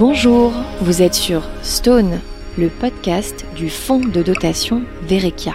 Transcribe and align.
Bonjour, 0.00 0.54
vous 0.80 1.02
êtes 1.02 1.12
sur 1.12 1.42
Stone, 1.60 2.20
le 2.56 2.70
podcast 2.70 3.44
du 3.54 3.68
fonds 3.68 4.00
de 4.00 4.22
dotation 4.22 4.82
Verekia. 5.02 5.52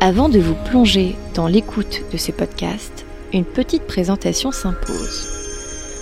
Avant 0.00 0.28
de 0.28 0.38
vous 0.38 0.54
plonger 0.66 1.16
dans 1.32 1.46
l'écoute 1.46 2.02
de 2.12 2.18
ces 2.18 2.32
podcasts, 2.32 3.06
une 3.32 3.46
petite 3.46 3.86
présentation 3.86 4.52
s'impose. 4.52 5.30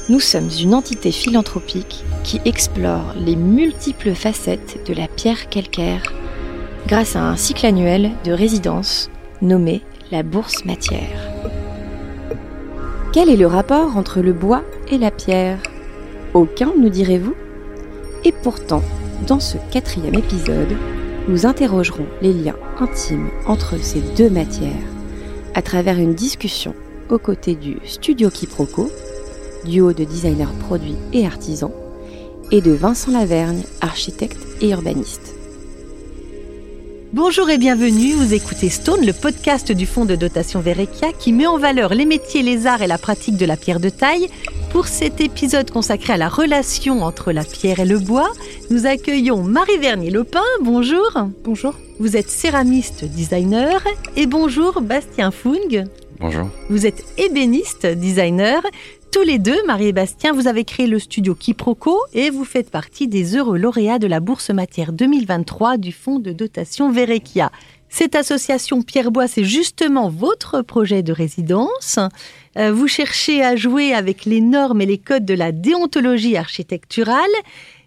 Nous 0.09 0.19
sommes 0.19 0.49
une 0.61 0.75
entité 0.75 1.13
philanthropique 1.13 2.03
qui 2.25 2.41
explore 2.45 3.15
les 3.17 3.37
multiples 3.37 4.15
facettes 4.15 4.81
de 4.89 4.93
la 4.93 5.07
pierre 5.07 5.49
calcaire 5.49 6.03
grâce 6.89 7.15
à 7.15 7.23
un 7.23 7.37
cycle 7.37 7.65
annuel 7.65 8.11
de 8.25 8.33
résidence 8.33 9.09
nommé 9.41 9.83
la 10.11 10.25
bourse 10.25 10.65
matière. 10.65 11.31
Quel 13.13 13.29
est 13.29 13.37
le 13.37 13.47
rapport 13.47 13.97
entre 13.97 14.21
le 14.21 14.33
bois 14.33 14.65
et 14.91 14.99
la 14.99 15.13
pierre? 15.13 15.61
Aucun, 16.33 16.73
nous 16.79 16.91
direz-vous 16.91 17.35
Et 18.25 18.31
pourtant, 18.31 18.83
dans 19.27 19.41
ce 19.41 19.57
quatrième 19.73 20.15
épisode, 20.15 20.77
nous 21.27 21.45
interrogerons 21.45 22.07
les 22.23 22.33
liens 22.33 22.57
intimes 22.79 23.31
entre 23.47 23.83
ces 23.83 24.01
deux 24.17 24.31
matières 24.31 24.71
à 25.55 25.63
travers 25.63 25.99
une 25.99 26.15
discussion 26.15 26.73
aux 27.09 27.19
côtés 27.19 27.57
du 27.57 27.79
Studio 27.85 28.31
Quiproquo, 28.31 28.89
duo 29.65 29.93
de 29.93 30.05
designers 30.05 30.55
produits 30.61 30.95
et 31.13 31.27
artisans, 31.27 31.73
et 32.53 32.61
de 32.61 32.71
Vincent 32.71 33.11
Lavergne, 33.11 33.65
architecte 33.81 34.47
et 34.61 34.71
urbaniste. 34.71 35.35
Bonjour 37.13 37.51
et 37.51 37.59
bienvenue, 37.59 38.13
vous 38.13 38.35
écoutez 38.35 38.69
Stone, 38.69 39.05
le 39.05 39.13
podcast 39.13 39.73
du 39.73 39.85
fonds 39.85 40.05
de 40.05 40.15
dotation 40.15 40.61
Verekia 40.61 41.13
qui 41.13 41.33
met 41.33 41.49
en 41.49 41.59
valeur 41.59 41.93
les 41.93 42.05
métiers, 42.05 42.45
les 42.45 42.69
arts 42.69 42.83
et 42.83 42.87
la 42.87 42.99
pratique 42.99 43.37
de 43.37 43.47
la 43.47 43.57
pierre 43.57 43.81
de 43.81 43.89
taille. 43.89 44.29
Pour 44.71 44.87
cet 44.87 45.21
épisode 45.21 45.71
consacré 45.71 46.13
à 46.13 46.17
la 46.17 46.29
relation 46.29 47.03
entre 47.03 47.33
la 47.33 47.43
pierre 47.43 47.81
et 47.81 47.85
le 47.85 47.99
bois, 47.99 48.31
nous 48.71 48.87
accueillons 48.87 49.43
Marie 49.43 49.79
Vernier-Lopin. 49.79 50.45
Bonjour. 50.63 51.11
Bonjour. 51.45 51.75
Vous 51.99 52.17
êtes 52.17 52.31
céramiste 52.31 53.05
designer 53.05 53.85
et 54.17 54.27
bonjour 54.27 54.81
Bastien 54.81 55.33
Fung. 55.33 55.85
Bonjour. 56.21 56.49
Vous 56.69 56.87
êtes 56.87 57.05
ébéniste 57.19 57.85
designer. 57.85 58.63
Tous 59.11 59.23
les 59.23 59.41
deux, 59.41 59.61
Marie 59.67 59.89
et 59.89 59.93
Bastien, 59.93 60.33
vous 60.33 60.47
avez 60.47 60.65
créé 60.65 60.87
le 60.87 61.01
studio 61.01 61.35
Quiproquo 61.35 61.99
et 62.15 62.31
vous 62.31 62.45
faites 62.45 62.71
partie 62.71 63.09
des 63.09 63.37
heureux 63.37 63.59
lauréats 63.59 63.99
de 63.99 64.07
la 64.07 64.21
Bourse 64.21 64.51
Matière 64.51 64.93
2023 64.93 65.79
du 65.79 65.91
fonds 65.91 66.21
de 66.21 66.31
dotation 66.31 66.93
Verekia. 66.93 67.51
Cette 67.89 68.15
association 68.15 68.83
Pierre-Bois, 68.83 69.27
c'est 69.27 69.43
justement 69.43 70.09
votre 70.09 70.63
projet 70.63 71.03
de 71.03 71.13
résidence. 71.13 71.99
Euh, 72.59 72.73
vous 72.73 72.89
cherchez 72.89 73.45
à 73.45 73.57
jouer 73.57 73.95
avec 73.95 74.25
les 74.25 74.41
normes 74.41 74.81
et 74.81 74.87
les 74.87 74.99
codes 74.99 75.25
de 75.25 75.35
la 75.35 75.53
déontologie 75.53 76.37
architecturale. 76.37 77.31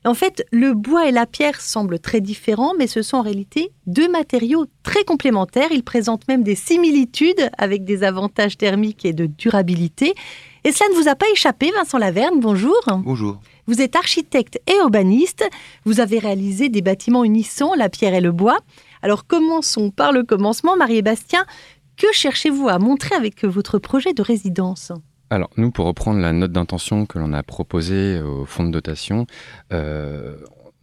En 0.05 0.13
fait, 0.13 0.45
le 0.51 0.73
bois 0.73 1.07
et 1.07 1.11
la 1.11 1.25
pierre 1.25 1.61
semblent 1.61 1.99
très 1.99 2.19
différents, 2.19 2.73
mais 2.77 2.87
ce 2.87 3.01
sont 3.01 3.17
en 3.17 3.21
réalité 3.21 3.71
deux 3.87 4.09
matériaux 4.09 4.65
très 4.83 5.05
complémentaires. 5.05 5.71
Ils 5.71 5.83
présentent 5.83 6.27
même 6.27 6.43
des 6.43 6.55
similitudes 6.55 7.49
avec 7.57 7.85
des 7.85 8.03
avantages 8.03 8.57
thermiques 8.57 9.05
et 9.05 9.13
de 9.13 9.25
durabilité. 9.25 10.13
Et 10.65 10.71
cela 10.71 10.89
ne 10.89 11.01
vous 11.01 11.09
a 11.09 11.15
pas 11.15 11.29
échappé, 11.31 11.71
Vincent 11.71 11.97
Laverne, 11.97 12.39
bonjour. 12.39 12.77
Bonjour. 12.99 13.39
Vous 13.65 13.81
êtes 13.81 13.95
architecte 13.95 14.59
et 14.67 14.75
urbaniste. 14.77 15.45
Vous 15.85 16.01
avez 16.01 16.19
réalisé 16.19 16.67
des 16.67 16.81
bâtiments 16.81 17.23
unissants, 17.23 17.73
la 17.75 17.89
pierre 17.89 18.13
et 18.13 18.21
le 18.21 18.31
bois. 18.31 18.59
Alors 19.01 19.25
commençons 19.25 19.89
par 19.89 20.11
le 20.11 20.23
commencement, 20.23 20.75
Marie 20.75 20.97
et 20.97 21.01
Bastien. 21.01 21.45
Que 21.97 22.07
cherchez-vous 22.11 22.69
à 22.69 22.79
montrer 22.79 23.15
avec 23.15 23.43
votre 23.45 23.79
projet 23.79 24.13
de 24.13 24.21
résidence? 24.21 24.91
Alors, 25.29 25.49
nous, 25.57 25.71
pour 25.71 25.85
reprendre 25.85 26.19
la 26.19 26.33
note 26.33 26.51
d'intention 26.51 27.05
que 27.05 27.17
l'on 27.17 27.33
a 27.33 27.43
proposée 27.43 28.21
au 28.21 28.45
fonds 28.45 28.65
de 28.65 28.71
dotation, 28.71 29.25
euh, 29.71 30.37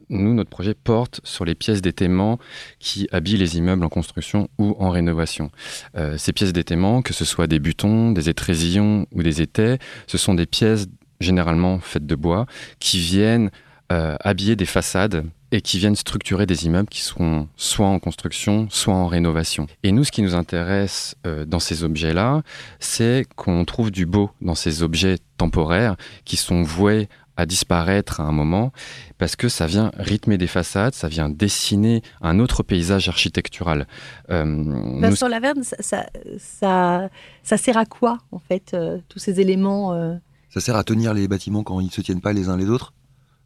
nous, 0.08 0.34
notre 0.34 0.50
projet 0.50 0.74
porte 0.74 1.20
sur 1.24 1.44
les 1.44 1.54
pièces 1.54 1.82
d'étaiement 1.82 2.38
qui 2.80 3.08
habillent 3.12 3.36
les 3.36 3.56
immeubles 3.56 3.84
en 3.84 3.88
construction 3.88 4.48
ou 4.58 4.74
en 4.78 4.90
rénovation. 4.90 5.50
Euh, 5.96 6.18
ces 6.18 6.32
pièces 6.32 6.52
d'étaiement, 6.52 7.00
que 7.00 7.14
ce 7.14 7.24
soit 7.24 7.46
des 7.46 7.60
butons, 7.60 8.10
des 8.10 8.28
étrésillons 8.28 9.06
ou 9.12 9.22
des 9.22 9.40
étais, 9.40 9.78
ce 10.08 10.18
sont 10.18 10.34
des 10.34 10.46
pièces 10.46 10.88
généralement 11.20 11.78
faites 11.78 12.06
de 12.06 12.14
bois 12.14 12.46
qui 12.80 12.98
viennent 12.98 13.50
euh, 13.92 14.16
habiller 14.20 14.56
des 14.56 14.66
façades 14.66 15.24
et 15.52 15.60
qui 15.60 15.78
viennent 15.78 15.96
structurer 15.96 16.46
des 16.46 16.66
immeubles 16.66 16.88
qui 16.88 17.02
seront 17.02 17.48
soit 17.56 17.86
en 17.86 17.98
construction, 17.98 18.68
soit 18.70 18.94
en 18.94 19.06
rénovation. 19.06 19.66
Et 19.82 19.92
nous, 19.92 20.04
ce 20.04 20.12
qui 20.12 20.22
nous 20.22 20.34
intéresse 20.34 21.16
euh, 21.26 21.44
dans 21.44 21.60
ces 21.60 21.84
objets-là, 21.84 22.42
c'est 22.78 23.26
qu'on 23.36 23.64
trouve 23.64 23.90
du 23.90 24.06
beau 24.06 24.30
dans 24.40 24.54
ces 24.54 24.82
objets 24.82 25.18
temporaires 25.36 25.96
qui 26.24 26.36
sont 26.36 26.62
voués 26.62 27.08
à 27.36 27.46
disparaître 27.46 28.20
à 28.20 28.24
un 28.24 28.32
moment, 28.32 28.70
parce 29.16 29.34
que 29.34 29.48
ça 29.48 29.66
vient 29.66 29.90
rythmer 29.96 30.36
des 30.36 30.46
façades, 30.46 30.94
ça 30.94 31.08
vient 31.08 31.30
dessiner 31.30 32.02
un 32.20 32.38
autre 32.38 32.62
paysage 32.62 33.08
architectural. 33.08 33.86
Euh, 34.30 34.98
Vincent 35.00 35.26
Laverne, 35.26 35.62
ça, 35.62 36.06
ça, 36.38 37.08
ça, 37.42 37.56
sert 37.56 37.78
à 37.78 37.86
quoi, 37.86 38.18
en 38.30 38.38
fait, 38.38 38.72
euh, 38.74 38.98
tous 39.08 39.18
ces 39.18 39.40
éléments 39.40 39.94
euh? 39.94 40.16
Ça 40.50 40.60
sert 40.60 40.76
à 40.76 40.84
tenir 40.84 41.14
les 41.14 41.28
bâtiments 41.28 41.62
quand 41.62 41.80
ils 41.80 41.86
ne 41.86 41.90
se 41.90 42.00
tiennent 42.00 42.20
pas 42.20 42.32
les 42.32 42.48
uns 42.48 42.56
les 42.56 42.68
autres? 42.68 42.92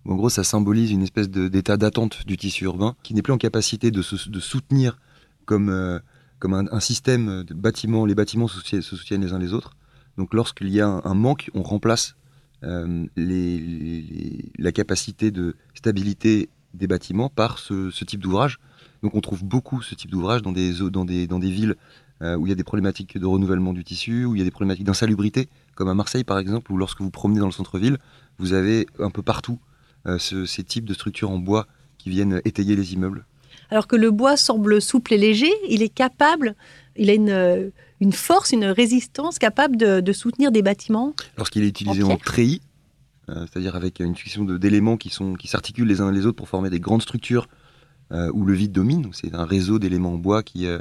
En 0.06 0.16
gros, 0.16 0.28
ça 0.28 0.44
symbolise 0.44 0.90
une 0.90 1.02
espèce 1.02 1.30
d'état 1.30 1.76
d'attente 1.76 2.26
du 2.26 2.36
tissu 2.36 2.64
urbain 2.64 2.94
qui 3.02 3.14
n'est 3.14 3.22
plus 3.22 3.32
en 3.32 3.38
capacité 3.38 3.90
de, 3.90 4.02
soutenir 4.02 4.98
comme, 5.46 5.70
euh, 5.70 5.98
un, 6.42 6.80
système 6.80 7.42
de 7.44 7.54
bâtiments. 7.54 8.04
Les 8.04 8.14
bâtiments 8.14 8.48
se 8.48 8.80
soutiennent, 8.80 9.24
les 9.24 9.32
uns 9.32 9.38
les 9.38 9.54
autres. 9.54 9.70
Donc 10.18 10.34
lorsqu'il 10.34 10.68
y 10.68 10.80
a 10.80 10.86
un 10.86 11.14
manque, 11.14 11.50
on 11.54 11.62
remplace 11.62 12.16
euh, 12.62 13.06
la 13.16 14.72
capacité 14.72 15.30
de 15.30 15.56
stabilité 15.74 16.50
des 16.74 16.86
bâtiments 16.86 17.30
par 17.30 17.58
ce, 17.58 18.04
type 18.04 18.20
d'ouvrage. 18.20 18.58
Donc 19.02 19.14
on 19.14 19.20
trouve 19.20 19.44
beaucoup 19.44 19.80
ce 19.80 19.94
type 19.94 20.10
d'ouvrage 20.10 20.42
dans 20.42 20.52
des 20.52 20.70
villes 21.50 21.76
euh, 22.22 22.36
où 22.36 22.46
il 22.46 22.50
y 22.50 22.52
a 22.52 22.54
des 22.54 22.64
problématiques 22.64 23.18
de 23.18 23.26
renouvellement 23.26 23.72
du 23.72 23.82
tissu, 23.82 24.24
où 24.24 24.34
il 24.34 24.38
y 24.38 24.40
a 24.40 24.44
des 24.44 24.50
problématiques 24.50 24.86
d'insalubrité, 24.86 25.48
comme 25.74 25.88
à 25.88 25.94
Marseille 25.94 26.24
par 26.24 26.38
exemple, 26.38 26.70
où 26.72 26.76
lorsque 26.76 27.00
vous 27.00 27.10
promenez 27.10 27.40
dans 27.40 27.46
le 27.46 27.52
centre-ville, 27.52 27.98
vous 28.38 28.52
avez 28.52 28.86
un 28.98 29.10
peu 29.10 29.22
partout 29.22 29.58
euh, 30.06 30.18
ces 30.18 30.64
types 30.64 30.84
de 30.84 30.94
structures 30.94 31.30
en 31.30 31.38
bois 31.38 31.66
qui 31.98 32.10
viennent 32.10 32.40
étayer 32.44 32.76
les 32.76 32.94
immeubles. 32.94 33.24
Alors 33.70 33.86
que 33.86 33.96
le 33.96 34.10
bois 34.10 34.36
semble 34.36 34.80
souple 34.82 35.14
et 35.14 35.18
léger, 35.18 35.52
il 35.68 35.82
est 35.82 35.88
capable, 35.88 36.54
il 36.96 37.08
a 37.10 37.14
une, 37.14 37.72
une 38.00 38.12
force, 38.12 38.52
une 38.52 38.66
résistance 38.66 39.38
capable 39.38 39.76
de, 39.76 40.12
soutenir 40.12 40.52
des 40.52 40.62
bâtiments 40.62 41.14
Lorsqu'il 41.38 41.64
est 41.64 41.68
utilisé 41.68 42.02
en, 42.02 42.16
treillis, 42.16 42.60
euh, 43.30 43.46
c'est-à-dire 43.50 43.76
avec 43.76 44.00
une 44.00 44.14
succession 44.14 44.44
d'éléments 44.44 44.96
qui, 44.96 45.10
qui 45.38 45.48
s'articulent 45.48 45.88
les 45.88 46.00
uns 46.00 46.12
les 46.12 46.26
autres 46.26 46.36
pour 46.36 46.48
former 46.48 46.70
des 46.70 46.80
grandes 46.80 47.02
structures 47.02 47.48
euh, 48.12 48.30
où 48.34 48.44
le 48.44 48.52
vide 48.52 48.72
domine, 48.72 49.08
c'est 49.12 49.34
un 49.34 49.46
réseau 49.46 49.78
d'éléments 49.78 50.12
en 50.12 50.18
bois 50.18 50.42
qui, 50.42 50.66
euh, 50.66 50.78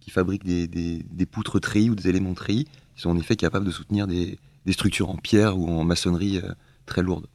qui 0.00 0.10
fabrique 0.10 0.44
des, 0.44 0.66
des, 0.66 1.26
poutres 1.26 1.60
treillis 1.60 1.90
ou 1.90 1.94
des 1.94 2.08
éléments 2.08 2.34
treillis, 2.34 2.64
qui 2.96 3.02
sont 3.02 3.10
en 3.10 3.18
effet 3.18 3.36
capables 3.36 3.64
de 3.64 3.70
soutenir 3.70 4.08
des, 4.08 4.38
des 4.64 4.72
structures 4.72 5.10
en 5.10 5.16
pierre 5.16 5.56
ou 5.56 5.68
en 5.68 5.84
maçonnerie 5.84 6.40
très 6.86 7.02
lourdes. 7.02 7.28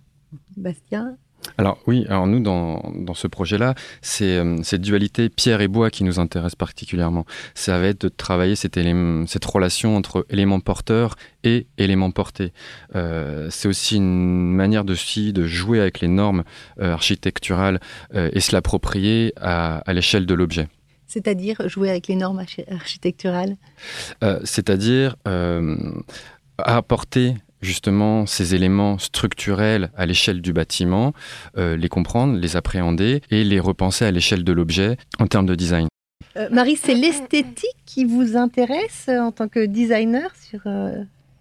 Bastien 0.57 1.17
alors 1.57 1.79
oui, 1.87 2.05
alors 2.07 2.27
nous 2.27 2.39
dans, 2.39 2.91
dans 2.95 3.13
ce 3.13 3.27
projet-là, 3.27 3.75
c'est 4.01 4.37
euh, 4.37 4.61
cette 4.63 4.81
dualité 4.81 5.29
pierre 5.29 5.61
et 5.61 5.67
bois 5.67 5.89
qui 5.89 6.03
nous 6.03 6.19
intéresse 6.19 6.55
particulièrement. 6.55 7.25
Ça 7.55 7.79
va 7.79 7.87
être 7.87 8.01
de 8.01 8.09
travailler 8.09 8.55
cette, 8.55 8.79
cette 9.27 9.45
relation 9.45 9.95
entre 9.95 10.25
éléments 10.29 10.59
porteurs 10.59 11.15
et 11.43 11.67
éléments 11.77 12.11
portés. 12.11 12.53
Euh, 12.95 13.47
c'est 13.49 13.67
aussi 13.67 13.97
une 13.97 14.53
manière 14.53 14.83
de, 14.83 14.95
de 15.31 15.47
jouer 15.47 15.79
avec 15.79 15.99
les 15.99 16.07
normes 16.07 16.43
euh, 16.79 16.93
architecturales 16.93 17.79
et 18.13 18.39
se 18.39 18.53
l'approprier 18.53 19.33
à, 19.37 19.77
à 19.77 19.93
l'échelle 19.93 20.25
de 20.25 20.33
l'objet. 20.33 20.67
C'est-à-dire 21.07 21.67
jouer 21.67 21.89
avec 21.89 22.07
les 22.07 22.15
normes 22.15 22.43
architecturales? 22.69 23.57
C'est-à-dire 24.43 25.15
apporter 26.57 27.35
justement 27.61 28.25
ces 28.25 28.55
éléments 28.55 28.97
structurels 28.97 29.91
à 29.95 30.05
l'échelle 30.05 30.41
du 30.41 30.53
bâtiment, 30.53 31.13
euh, 31.57 31.77
les 31.77 31.89
comprendre, 31.89 32.37
les 32.37 32.55
appréhender 32.55 33.21
et 33.29 33.43
les 33.43 33.59
repenser 33.59 34.05
à 34.05 34.11
l'échelle 34.11 34.43
de 34.43 34.51
l'objet 34.51 34.97
en 35.19 35.27
termes 35.27 35.45
de 35.45 35.55
design. 35.55 35.87
Euh, 36.37 36.47
Marie, 36.51 36.75
c'est 36.75 36.95
l'esthétique 36.95 37.75
qui 37.85 38.05
vous 38.05 38.35
intéresse 38.35 39.05
euh, 39.09 39.19
en 39.19 39.31
tant 39.31 39.47
que 39.47 39.65
designer 39.65 40.33
sur 40.35 40.61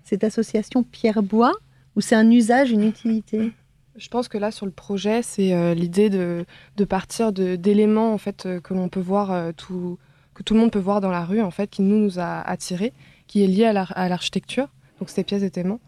cette 0.04 0.24
association 0.24 0.82
Pierre-Bois 0.82 1.54
ou 1.96 2.00
c'est 2.00 2.16
un 2.16 2.30
usage, 2.30 2.70
une 2.70 2.84
utilité? 2.84 3.52
Je 3.96 4.08
pense 4.08 4.28
que 4.28 4.38
là, 4.38 4.50
sur 4.50 4.66
le 4.66 4.72
projet, 4.72 5.22
c'est 5.22 5.74
l'idée 5.74 6.08
de, 6.08 6.46
de, 6.76 6.84
partir 6.84 7.32
d'éléments 7.32 8.14
en 8.14 8.18
fait 8.18 8.48
que 8.62 8.72
l'on 8.72 8.88
peut 8.88 9.00
voir, 9.00 9.52
tout, 9.54 9.98
que 10.32 10.42
tout 10.42 10.54
le 10.54 10.60
monde 10.60 10.70
peut 10.70 10.78
voir 10.78 11.00
dans 11.00 11.10
la 11.10 11.24
rue, 11.24 11.42
en 11.42 11.50
fait, 11.50 11.68
qui 11.68 11.82
nous, 11.82 11.98
nous 11.98 12.18
a 12.18 12.40
attirés, 12.40 12.92
qui 13.26 13.44
est 13.44 13.48
lié 13.48 13.66
à 13.66 14.08
l'architecture, 14.08 14.68
donc 15.00 15.10
ces 15.10 15.24
pièces 15.24 15.42
d'étaiement 15.42 15.80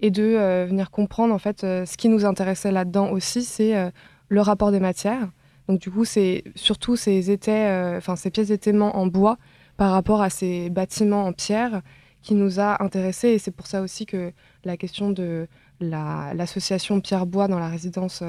et 0.00 0.10
de 0.10 0.22
euh, 0.22 0.66
venir 0.68 0.90
comprendre 0.90 1.32
en 1.32 1.38
fait 1.38 1.64
euh, 1.64 1.86
ce 1.86 1.96
qui 1.96 2.08
nous 2.08 2.24
intéressait 2.24 2.72
là-dedans 2.72 3.10
aussi, 3.10 3.42
c'est 3.42 3.76
euh, 3.76 3.90
le 4.28 4.40
rapport 4.40 4.70
des 4.70 4.80
matières. 4.80 5.30
Donc 5.68 5.80
du 5.80 5.90
coup, 5.90 6.04
c'est 6.04 6.44
surtout 6.54 6.94
ces 6.94 7.30
étais, 7.30 7.94
enfin 7.96 8.16
ces 8.16 8.30
pièces 8.30 8.48
d'étaiement 8.48 8.98
en 8.98 9.06
bois 9.06 9.38
par 9.78 9.92
rapport 9.92 10.20
à 10.20 10.28
ces 10.28 10.68
bâtiments 10.68 11.24
en 11.24 11.32
pierre 11.32 11.80
qui 12.20 12.34
nous 12.34 12.60
a 12.60 12.82
intéressés 12.82 13.28
et 13.28 13.38
c'est 13.38 13.50
pour 13.50 13.66
ça 13.66 13.80
aussi 13.80 14.04
que 14.04 14.32
la 14.64 14.76
question 14.76 15.10
de 15.10 15.48
l'association 15.80 17.00
Pierre-Bois 17.00 17.48
dans 17.48 17.58
la 17.58 17.68
résidence 17.68 18.22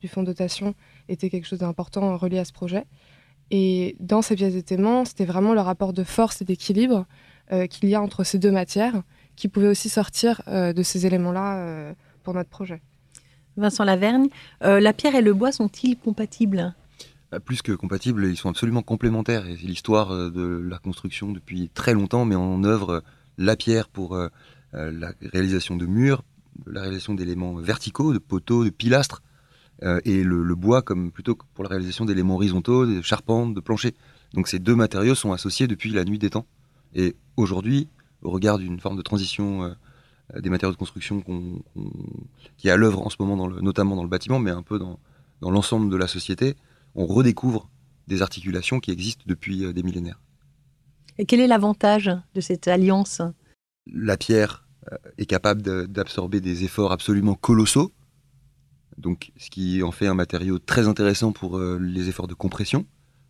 du 0.00 0.08
fonds 0.08 0.24
dotation 0.24 0.74
était 1.08 1.30
quelque 1.30 1.46
chose 1.46 1.60
d'important 1.60 2.16
relié 2.16 2.40
à 2.40 2.44
ce 2.44 2.52
projet. 2.52 2.84
Et 3.52 3.94
dans 4.00 4.20
ces 4.20 4.34
pièces 4.34 4.54
d'étaiement, 4.54 5.04
c'était 5.04 5.24
vraiment 5.24 5.54
le 5.54 5.60
rapport 5.60 5.92
de 5.92 6.02
force 6.02 6.42
et 6.42 6.44
d'équilibre 6.44 7.06
qu'il 7.70 7.88
y 7.88 7.94
a 7.94 8.02
entre 8.02 8.24
ces 8.24 8.40
deux 8.40 8.50
matières 8.50 9.02
qui 9.42 9.48
pouvait 9.48 9.66
aussi 9.66 9.88
sortir 9.88 10.40
de 10.46 10.82
ces 10.84 11.04
éléments-là 11.04 11.94
pour 12.22 12.32
notre 12.32 12.48
projet. 12.48 12.80
Vincent 13.56 13.82
Lavergne, 13.82 14.28
la 14.60 14.92
pierre 14.92 15.16
et 15.16 15.20
le 15.20 15.34
bois 15.34 15.50
sont-ils 15.50 15.96
compatibles? 15.96 16.72
Bah, 17.32 17.40
plus 17.40 17.62
que 17.62 17.72
compatibles, 17.72 18.26
ils 18.26 18.36
sont 18.36 18.50
absolument 18.50 18.82
complémentaires. 18.82 19.46
Et 19.46 19.56
l'histoire 19.56 20.12
euh, 20.12 20.30
de 20.30 20.68
la 20.68 20.76
construction 20.78 21.32
depuis 21.32 21.70
très 21.70 21.94
longtemps 21.94 22.26
met 22.26 22.34
en 22.34 22.62
œuvre 22.62 22.90
euh, 22.90 23.00
la 23.38 23.56
pierre 23.56 23.88
pour 23.88 24.14
euh, 24.14 24.28
la 24.74 25.12
réalisation 25.32 25.76
de 25.76 25.86
murs, 25.86 26.24
la 26.66 26.82
réalisation 26.82 27.14
d'éléments 27.14 27.54
verticaux, 27.54 28.12
de 28.12 28.18
poteaux, 28.18 28.64
de 28.64 28.70
pilastres, 28.70 29.22
et 30.04 30.22
le, 30.22 30.54
bois 30.54 30.80
comme 30.80 31.10
plutôt 31.10 31.36
pour 31.54 31.64
la 31.64 31.70
réalisation 31.70 32.04
d'éléments 32.04 32.36
horizontaux, 32.36 32.86
de 32.86 33.02
charpentes, 33.02 33.52
de 33.52 33.60
planchers. 33.60 33.90
Donc 34.32 34.46
ces 34.46 34.60
deux 34.60 34.76
matériaux 34.76 35.16
sont 35.16 35.32
associés 35.32 35.66
depuis 35.66 35.90
la 35.90 36.04
nuit 36.04 36.20
des 36.20 36.30
temps. 36.30 36.46
Et 36.94 37.16
aujourd'hui, 37.36 37.88
au 38.22 38.30
regard 38.30 38.58
d'une 38.58 38.80
forme 38.80 38.96
de 38.96 39.02
transition 39.02 39.74
des 40.38 40.50
matériaux 40.50 40.72
de 40.72 40.78
construction 40.78 41.22
qui 42.56 42.68
est 42.68 42.70
à 42.70 42.76
l'œuvre 42.76 43.04
en 43.04 43.10
ce 43.10 43.16
moment, 43.18 43.48
notamment 43.48 43.96
dans 43.96 44.02
le 44.02 44.08
bâtiment, 44.08 44.38
mais 44.38 44.50
un 44.50 44.62
peu 44.62 44.78
dans 44.78 45.50
l'ensemble 45.50 45.90
de 45.90 45.96
la 45.96 46.06
société, 46.06 46.56
on 46.94 47.06
redécouvre 47.06 47.68
des 48.08 48.22
articulations 48.22 48.80
qui 48.80 48.90
existent 48.90 49.24
depuis 49.26 49.64
euh, 49.64 49.72
des 49.72 49.82
millénaires. 49.82 50.20
Et 51.18 51.26
quel 51.26 51.40
est 51.40 51.46
l'avantage 51.46 52.10
de 52.34 52.40
cette 52.40 52.68
alliance? 52.68 53.22
La 53.86 54.16
pierre 54.16 54.66
euh, 54.90 54.96
est 55.18 55.26
capable 55.26 55.62
d'absorber 55.88 56.40
des 56.40 56.64
efforts 56.64 56.92
absolument 56.92 57.34
colossaux, 57.34 57.92
donc 58.98 59.32
ce 59.36 59.50
qui 59.50 59.82
en 59.82 59.92
fait 59.92 60.06
un 60.06 60.14
matériau 60.14 60.58
très 60.58 60.88
intéressant 60.88 61.32
pour 61.32 61.58
euh, 61.58 61.78
les 61.80 62.08
efforts 62.08 62.28
de 62.28 62.34
compression, 62.34 62.86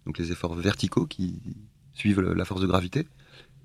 donc 0.06 0.18
les 0.18 0.32
efforts 0.32 0.54
verticaux 0.54 1.06
qui 1.06 1.40
suivent 1.92 2.20
la 2.20 2.44
force 2.44 2.60
de 2.60 2.66
gravité. 2.66 3.06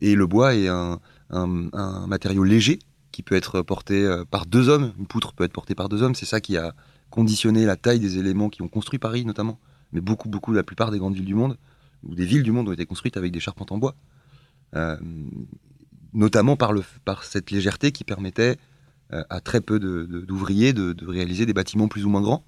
Et 0.01 0.13
le 0.13 0.27
bois 0.27 0.53
est 0.53 0.67
un, 0.67 0.99
matériau 1.29 2.43
léger 2.43 2.79
qui 3.11 3.23
peut 3.23 3.35
être 3.35 3.61
porté 3.61 4.07
par 4.31 4.45
deux 4.45 4.69
hommes. 4.69 4.93
Une 4.97 5.07
poutre 5.07 5.33
peut 5.33 5.43
être 5.43 5.53
portée 5.53 5.75
par 5.75 5.89
deux 5.89 6.03
hommes. 6.03 6.15
C'est 6.15 6.25
ça 6.25 6.41
qui 6.41 6.57
a 6.57 6.73
conditionné 7.09 7.65
la 7.65 7.75
taille 7.75 7.99
des 7.99 8.17
éléments 8.17 8.49
qui 8.49 8.61
ont 8.61 8.67
construit 8.67 8.99
Paris 8.99 9.25
notamment 9.25 9.59
mais 9.91 10.01
beaucoup, 10.01 10.29
beaucoup, 10.29 10.53
la 10.53 10.63
plupart 10.63 10.91
des 10.91 10.99
grandes 10.99 11.15
villes 11.15 11.25
du 11.25 11.35
monde, 11.35 11.57
ou 12.03 12.15
des 12.15 12.25
villes 12.25 12.43
du 12.43 12.51
monde 12.51 12.69
ont 12.69 12.71
été 12.71 12.85
construites 12.85 13.17
avec 13.17 13.31
des 13.31 13.39
charpentes 13.39 13.71
en 13.71 13.77
bois. 13.77 13.95
Euh, 14.75 14.97
notamment 16.13 16.55
par, 16.55 16.73
le, 16.73 16.83
par 17.05 17.23
cette 17.23 17.51
légèreté 17.51 17.91
qui 17.91 18.03
permettait 18.03 18.57
euh, 19.13 19.23
à 19.29 19.39
très 19.39 19.61
peu 19.61 19.79
d'ouvriers 19.79 20.73
de, 20.73 20.95
réaliser 21.05 21.45
des 21.45 21.53
bâtiments 21.53 21.87
plus 21.87 22.05
ou 22.05 22.09
moins 22.09 22.21
grands. 22.21 22.45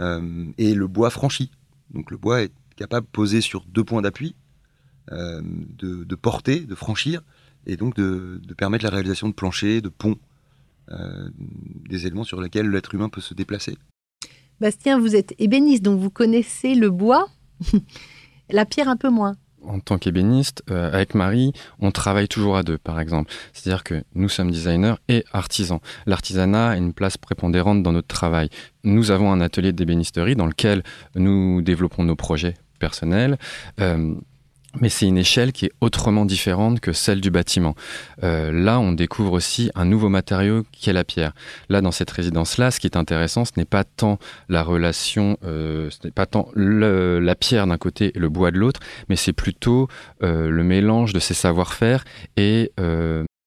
Euh, 0.00 0.46
et 0.58 0.74
le 0.74 0.86
bois 0.86 1.10
franchi. 1.10 1.50
Donc 1.92 2.10
le 2.10 2.16
bois 2.16 2.42
est 2.42 2.52
capable, 2.76 3.06
posé 3.06 3.40
sur 3.40 3.64
deux 3.66 3.84
points 3.84 4.02
d'appui, 4.02 4.34
de, 5.10 6.14
porter, 6.14 6.60
de 6.60 6.74
franchir, 6.74 7.22
et 7.66 7.76
donc 7.76 7.94
de, 7.96 8.40
permettre 8.56 8.84
la 8.84 8.90
réalisation 8.90 9.28
de 9.28 9.34
planchers, 9.34 9.82
de 9.82 9.88
ponts, 9.88 10.16
des 11.88 12.06
éléments 12.06 12.24
sur 12.24 12.40
lesquels 12.40 12.68
l'être 12.68 12.94
humain 12.94 13.08
peut 13.08 13.22
se 13.22 13.32
déplacer. 13.32 13.78
Bastien, 14.60 14.98
vous 15.00 15.16
êtes 15.16 15.34
ébéniste, 15.38 15.82
donc 15.82 15.98
vous 15.98 16.10
connaissez 16.10 16.74
le 16.74 16.90
bois, 16.90 17.28
la 18.50 18.64
pierre 18.64 18.88
un 18.88 18.96
peu 18.96 19.08
moins. 19.08 19.34
En 19.64 19.80
tant 19.80 19.98
qu'ébéniste, 19.98 20.62
euh, 20.70 20.92
avec 20.92 21.14
Marie, 21.14 21.52
on 21.80 21.90
travaille 21.90 22.28
toujours 22.28 22.56
à 22.56 22.62
deux, 22.62 22.78
par 22.78 23.00
exemple. 23.00 23.32
C'est-à-dire 23.52 23.84
que 23.84 24.02
nous 24.14 24.28
sommes 24.28 24.50
designers 24.50 24.94
et 25.08 25.24
artisans. 25.32 25.80
L'artisanat 26.06 26.70
a 26.70 26.76
une 26.76 26.92
place 26.92 27.16
prépondérante 27.16 27.82
dans 27.82 27.92
notre 27.92 28.08
travail. 28.08 28.50
Nous 28.84 29.10
avons 29.10 29.32
un 29.32 29.40
atelier 29.40 29.72
d'ébénisterie 29.72 30.36
dans 30.36 30.46
lequel 30.46 30.82
nous 31.14 31.62
développons 31.62 32.04
nos 32.04 32.16
projets 32.16 32.54
personnels. 32.78 33.38
Euh, 33.80 34.14
mais 34.80 34.88
c'est 34.88 35.06
une 35.06 35.18
échelle 35.18 35.52
qui 35.52 35.66
est 35.66 35.72
autrement 35.80 36.24
différente 36.24 36.80
que 36.80 36.92
celle 36.92 37.20
du 37.20 37.30
bâtiment. 37.30 37.74
Euh, 38.22 38.50
là, 38.52 38.80
on 38.80 38.92
découvre 38.92 39.32
aussi 39.32 39.70
un 39.74 39.84
nouveau 39.84 40.08
matériau 40.08 40.64
qui 40.72 40.90
est 40.90 40.92
la 40.92 41.04
pierre. 41.04 41.32
Là, 41.68 41.80
dans 41.80 41.92
cette 41.92 42.10
résidence-là, 42.10 42.70
ce 42.70 42.80
qui 42.80 42.86
est 42.86 42.96
intéressant, 42.96 43.44
ce 43.44 43.52
n'est 43.56 43.66
pas 43.66 43.84
tant 43.84 44.18
la 44.48 44.62
relation, 44.62 45.36
euh, 45.44 45.90
ce 45.90 45.98
n'est 46.06 46.12
pas 46.12 46.26
tant 46.26 46.48
la 46.56 47.34
pierre 47.34 47.66
d'un 47.66 47.78
côté 47.78 48.12
et 48.14 48.18
le 48.18 48.28
bois 48.28 48.50
de 48.50 48.58
l'autre, 48.58 48.80
mais 49.08 49.16
c'est 49.16 49.32
plutôt 49.32 49.88
euh, 50.22 50.48
le 50.48 50.64
mélange 50.64 51.12
de 51.12 51.20
ces 51.20 51.34
savoir-faire 51.34 52.04
et 52.36 52.72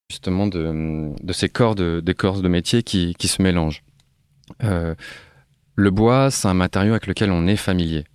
justement 0.09 0.47
de, 0.47 1.13
ces 1.31 1.49
corps 1.49 1.75
de, 1.75 2.01
des 2.03 2.13
corps 2.13 2.41
de 2.41 2.47
métier 2.47 2.83
qui, 2.83 3.15
qui 3.15 3.27
se 3.27 3.41
mélangent. 3.41 3.83
le 4.61 5.91
bois, 5.91 6.29
c'est 6.29 6.47
un 6.47 6.53
matériau 6.53 6.91
avec 6.91 7.07
lequel 7.07 7.31
on 7.31 7.47
est 7.47 7.55
familier. 7.55 8.05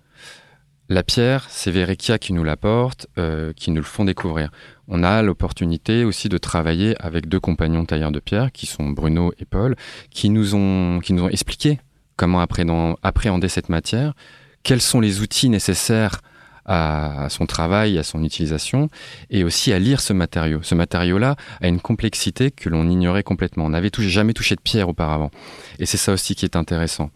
La 0.91 1.03
pierre, 1.03 1.45
c'est 1.49 1.71
Verekia 1.71 2.17
qui 2.17 2.33
nous 2.33 2.43
l'apporte, 2.43 3.07
euh, 3.17 3.53
qui 3.55 3.71
nous 3.71 3.77
le 3.77 3.83
font 3.83 4.03
découvrir. 4.03 4.51
On 4.89 5.03
a 5.03 5.21
l'opportunité 5.21 6.03
aussi 6.03 6.27
de 6.27 6.37
travailler 6.37 6.95
avec 6.99 7.29
deux 7.29 7.39
compagnons 7.39 7.85
tailleurs 7.85 8.11
de 8.11 8.19
pierre, 8.19 8.51
qui 8.51 8.65
sont 8.65 8.89
Bruno 8.89 9.31
et 9.39 9.45
Paul, 9.45 9.77
qui 10.09 10.29
nous 10.29 10.53
ont, 10.53 10.99
qui 10.99 11.13
nous 11.13 11.23
ont 11.23 11.29
expliqué 11.29 11.79
comment 12.17 12.41
appréhender 12.41 13.47
cette 13.47 13.69
matière, 13.69 14.15
quels 14.63 14.81
sont 14.81 14.99
les 14.99 15.21
outils 15.21 15.47
nécessaires 15.47 16.19
à, 16.65 17.27
son 17.29 17.45
travail, 17.45 17.97
à 17.97 18.03
son 18.03 18.21
utilisation, 18.25 18.89
et 19.29 19.45
aussi 19.45 19.71
à 19.71 19.79
lire 19.79 20.01
ce 20.01 20.11
matériau. 20.11 20.61
Ce 20.61 20.75
matériau-là 20.75 21.37
a 21.61 21.69
une 21.69 21.79
complexité 21.79 22.51
que 22.51 22.67
l'on 22.67 22.89
ignorait 22.89 23.23
complètement. 23.23 23.63
On 23.63 23.69
n'avait 23.69 23.91
jamais 23.97 24.33
touché 24.33 24.55
de 24.55 24.61
pierre 24.61 24.89
auparavant. 24.89 25.31
Et 25.79 25.85
c'est 25.85 25.95
ça 25.95 26.11
aussi 26.11 26.35
qui 26.35 26.43
est 26.43 26.57
intéressant. 26.57 27.11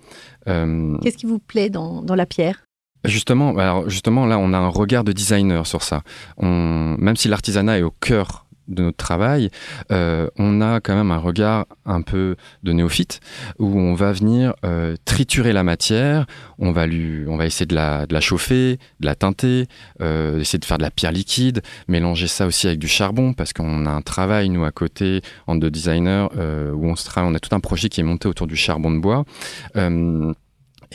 Euh, 0.47 0.97
Qu'est-ce 0.99 1.17
qui 1.17 1.25
vous 1.25 1.39
plaît 1.39 1.69
dans 1.69 2.05
la 2.15 2.25
pierre? 2.25 2.64
Justement, 3.07 3.57
alors 3.57 3.89
justement, 3.89 4.25
là, 4.25 4.37
on 4.37 4.53
a 4.53 4.57
un 4.57 4.67
regard 4.67 5.03
de 5.03 5.11
designer 5.11 5.65
sur 5.65 5.83
ça. 5.83 6.01
Même 6.41 7.15
si 7.15 7.27
l'artisanat 7.27 7.79
est 7.79 7.83
au 7.83 7.91
cœur 7.91 8.45
de 8.67 8.83
notre 8.83 8.97
travail, 8.97 9.49
euh, 9.91 10.27
on 10.37 10.61
a 10.61 10.79
quand 10.79 10.95
même 10.95 11.11
un 11.11 11.17
regard 11.17 11.65
un 11.85 12.01
peu 12.01 12.35
de 12.63 12.71
néophyte 12.71 13.19
où 13.59 13.79
on 13.79 13.93
va 13.93 14.11
venir 14.11 14.53
euh, 14.63 14.95
triturer 15.05 15.53
la 15.53 15.63
matière, 15.63 16.25
on 16.57 16.71
va 16.71 16.87
lui, 16.87 17.25
on 17.27 17.37
va 17.37 17.45
essayer 17.45 17.65
de 17.65 17.75
la, 17.75 18.05
la 18.09 18.21
chauffer, 18.21 18.79
de 18.99 19.05
la 19.05 19.15
teinter, 19.15 19.67
euh, 20.01 20.39
essayer 20.39 20.59
de 20.59 20.65
faire 20.65 20.77
de 20.77 20.83
la 20.83 20.91
pierre 20.91 21.11
liquide, 21.11 21.61
mélanger 21.87 22.27
ça 22.27 22.47
aussi 22.47 22.67
avec 22.67 22.79
du 22.79 22.87
charbon 22.87 23.33
parce 23.33 23.53
qu'on 23.53 23.85
a 23.85 23.91
un 23.91 24.01
travail 24.01 24.49
nous 24.49 24.65
à 24.65 24.71
côté 24.71 25.21
en 25.47 25.55
de 25.55 25.69
designer 25.69 26.29
où 26.35 26.87
on 26.87 26.95
se 26.95 27.09
on 27.17 27.33
a 27.33 27.39
tout 27.39 27.55
un 27.55 27.59
projet 27.59 27.87
qui 27.87 28.01
est 28.01 28.03
monté 28.03 28.27
autour 28.27 28.47
du 28.47 28.55
charbon 28.55 28.91
de 28.91 28.99
bois 28.99 29.25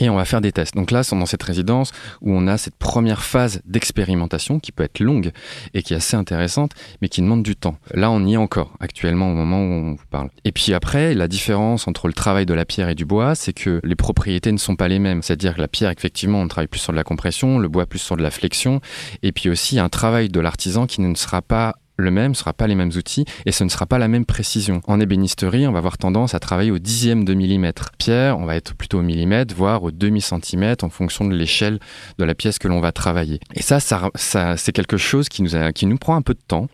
et 0.01 0.11
on 0.11 0.17
va 0.17 0.25
faire 0.25 0.41
des 0.41 0.51
tests. 0.51 0.75
Donc 0.75 0.91
là, 0.91 1.03
c'est 1.03 1.17
dans 1.17 1.27
cette 1.27 1.43
résidence 1.43 1.93
où 2.23 2.33
on 2.33 2.47
a 2.47 2.59
cette 2.59 2.77
première 2.77 3.23
phase 3.23 3.61
d'expérimentation 3.67 4.59
qui 4.59 4.73
peut 4.73 4.83
être 4.83 4.99
longue 5.01 5.31
et 5.75 5.83
qui 5.83 5.93
est 5.93 5.99
assez 5.99 6.17
intéressante, 6.17 6.73
mais 7.01 7.09
qui 7.09 7.21
demande 7.21 7.43
du 7.43 7.55
temps. 7.55 7.77
Là, 7.95 8.11
on 8.11 8.25
y 8.27 8.35
est 8.35 8.39
encore 8.39 8.73
actuellement 8.81 9.31
au 9.31 9.35
moment 9.35 9.61
où 9.61 9.73
on 9.73 9.93
vous 9.93 10.07
parle. 10.11 10.31
Et 10.45 10.53
puis 10.53 10.75
après, 10.75 11.15
la 11.15 11.29
différence 11.29 11.87
entre 11.87 12.09
le 12.09 12.15
travail 12.15 12.47
de 12.47 12.55
la 12.55 12.65
pierre 12.65 12.89
et 12.89 12.95
du 12.95 13.05
bois, 13.05 13.35
c'est 13.35 13.53
que 13.53 13.81
les 13.85 13.95
propriétés 13.95 14.51
ne 14.51 14.59
sont 14.59 14.75
pas 14.75 14.89
les 14.89 14.99
mêmes. 14.99 15.23
C'est-à-dire 15.23 15.55
que 15.55 15.61
la 15.61 15.69
pierre, 15.69 15.91
effectivement, 15.91 16.41
on 16.41 16.49
travaille 16.49 16.69
plus 16.69 16.81
sur 16.81 16.93
de 16.93 16.97
la 16.97 17.05
compression, 17.05 17.59
le 17.59 17.69
bois 17.69 17.87
plus 17.87 17.99
sur 17.99 18.17
de 18.17 18.23
la 18.23 18.31
flexion, 18.31 18.81
et 19.23 19.33
puis 19.33 19.51
aussi 19.51 19.79
un 19.79 19.91
travail 19.91 20.31
de 20.31 20.41
l'artisan 20.41 20.87
qui 20.87 21.03
ne 21.03 21.15
sera 21.15 21.43
pas 21.43 21.77
le 22.01 22.11
même, 22.11 22.35
ce 22.35 22.41
ne 22.41 22.43
sera 22.43 22.53
pas 22.53 22.67
les 22.67 22.75
mêmes 22.75 22.91
outils 22.97 23.25
et 23.47 23.53
ce 23.53 23.65
ne 23.65 23.69
sera 23.69 23.87
pas 23.87 23.99
la 23.99 24.09
même 24.09 24.25
précision. 24.25 24.81
En 24.87 25.01
ébénisterie, 25.01 25.67
on 25.67 25.73
va 25.73 25.79
avoir 25.79 25.99
tendance 25.99 26.35
à 26.35 26.41
travailler 26.41 26.71
au 26.71 26.79
dixième 26.79 27.25
de 27.25 27.35
millimètre. 27.35 27.93
Pierre, 27.99 28.39
on 28.39 28.45
va 28.45 28.57
être 28.57 28.75
plutôt 28.75 28.99
au 28.99 29.03
millimètre, 29.03 29.55
voire 29.55 29.83
au 29.83 29.91
demi-centimètre 29.91 30.85
en 30.85 30.91
fonction 30.91 31.25
de 31.25 31.35
l'échelle 31.35 31.79
de 32.19 32.25
la 32.25 32.35
pièce 32.35 32.59
que 32.59 32.69
l'on 32.69 32.81
va 32.81 32.93
travailler. 32.93 33.41
Et 33.55 33.63
ça, 33.63 33.81
ça, 33.81 34.57
c'est 34.57 34.73
quelque 34.73 34.97
chose 34.97 35.29
qui 35.29 35.43
nous, 35.43 35.57
a, 35.57 35.73
qui 35.73 35.87
nous 35.87 35.99
prend 35.99 36.17
un 36.17 36.23
peu 36.23 36.35
de 36.35 36.43
temps 36.47 36.69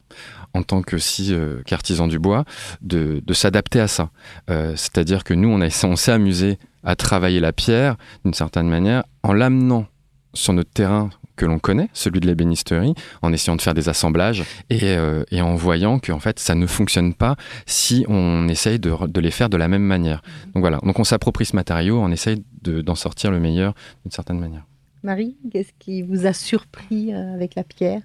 en 0.55 0.63
tant 0.63 0.83
que 0.83 0.99
si 0.99 1.35
euh, 1.35 1.63
du 2.09 2.19
bois, 2.19 2.45
de, 2.81 3.23
s'adapter 3.33 3.81
à 3.81 3.89
ça. 3.89 4.11
Euh, 4.51 4.73
c'est-à-dire 4.77 5.23
que 5.25 5.35
nous, 5.35 5.49
on, 5.49 5.61
a, 5.61 5.85
on 5.85 5.97
s'est 5.97 6.13
amusé 6.13 6.59
à 6.83 6.97
travailler 6.97 7.41
la 7.41 7.53
pierre 7.53 7.97
d'une 8.25 8.35
certaine 8.35 8.69
manière 8.69 9.05
en 9.23 9.33
l'amenant 9.33 9.87
sur 10.35 10.53
notre 10.53 10.71
terrain 10.71 11.11
que 11.37 11.45
l'on 11.45 11.59
connaît, 11.59 11.89
celui 11.93 12.21
de 12.21 12.27
l'ébénisterie, 12.27 12.95
en 13.23 13.33
essayant 13.33 13.57
de 13.57 13.63
faire 13.63 13.75
des 13.75 13.89
assemblages 13.89 14.45
et, 14.71 14.81
euh, 14.83 15.25
en 15.33 15.55
voyant 15.55 15.99
que 15.99 16.13
en 16.13 16.21
fait 16.21 16.39
ça 16.39 16.55
ne 16.55 16.67
fonctionne 16.67 17.15
pas 17.15 17.37
si 17.67 18.05
on 18.09 18.49
essaye 18.49 18.79
de, 18.79 19.21
les 19.21 19.31
faire 19.31 19.49
de 19.49 19.57
la 19.57 19.69
même 19.69 19.83
manière. 19.83 20.23
Donc 20.55 20.63
voilà, 20.63 20.79
donc 20.79 20.99
on 20.99 21.05
s'approprie 21.05 21.47
ce 21.47 21.55
matériau, 21.55 22.01
on 22.01 22.11
essaye 22.11 22.43
d'en 22.63 22.95
sortir 22.95 23.31
le 23.31 23.39
meilleur 23.39 23.75
d'une 24.05 24.13
certaine 24.13 24.39
manière. 24.39 24.65
Marie, 25.03 25.37
qu'est-ce 25.53 25.73
qui 25.79 26.03
vous 26.03 26.27
a 26.27 26.33
surpris 26.33 27.15
euh, 27.15 27.35
avec 27.35 27.55
la 27.55 27.63
pierre? 27.63 28.03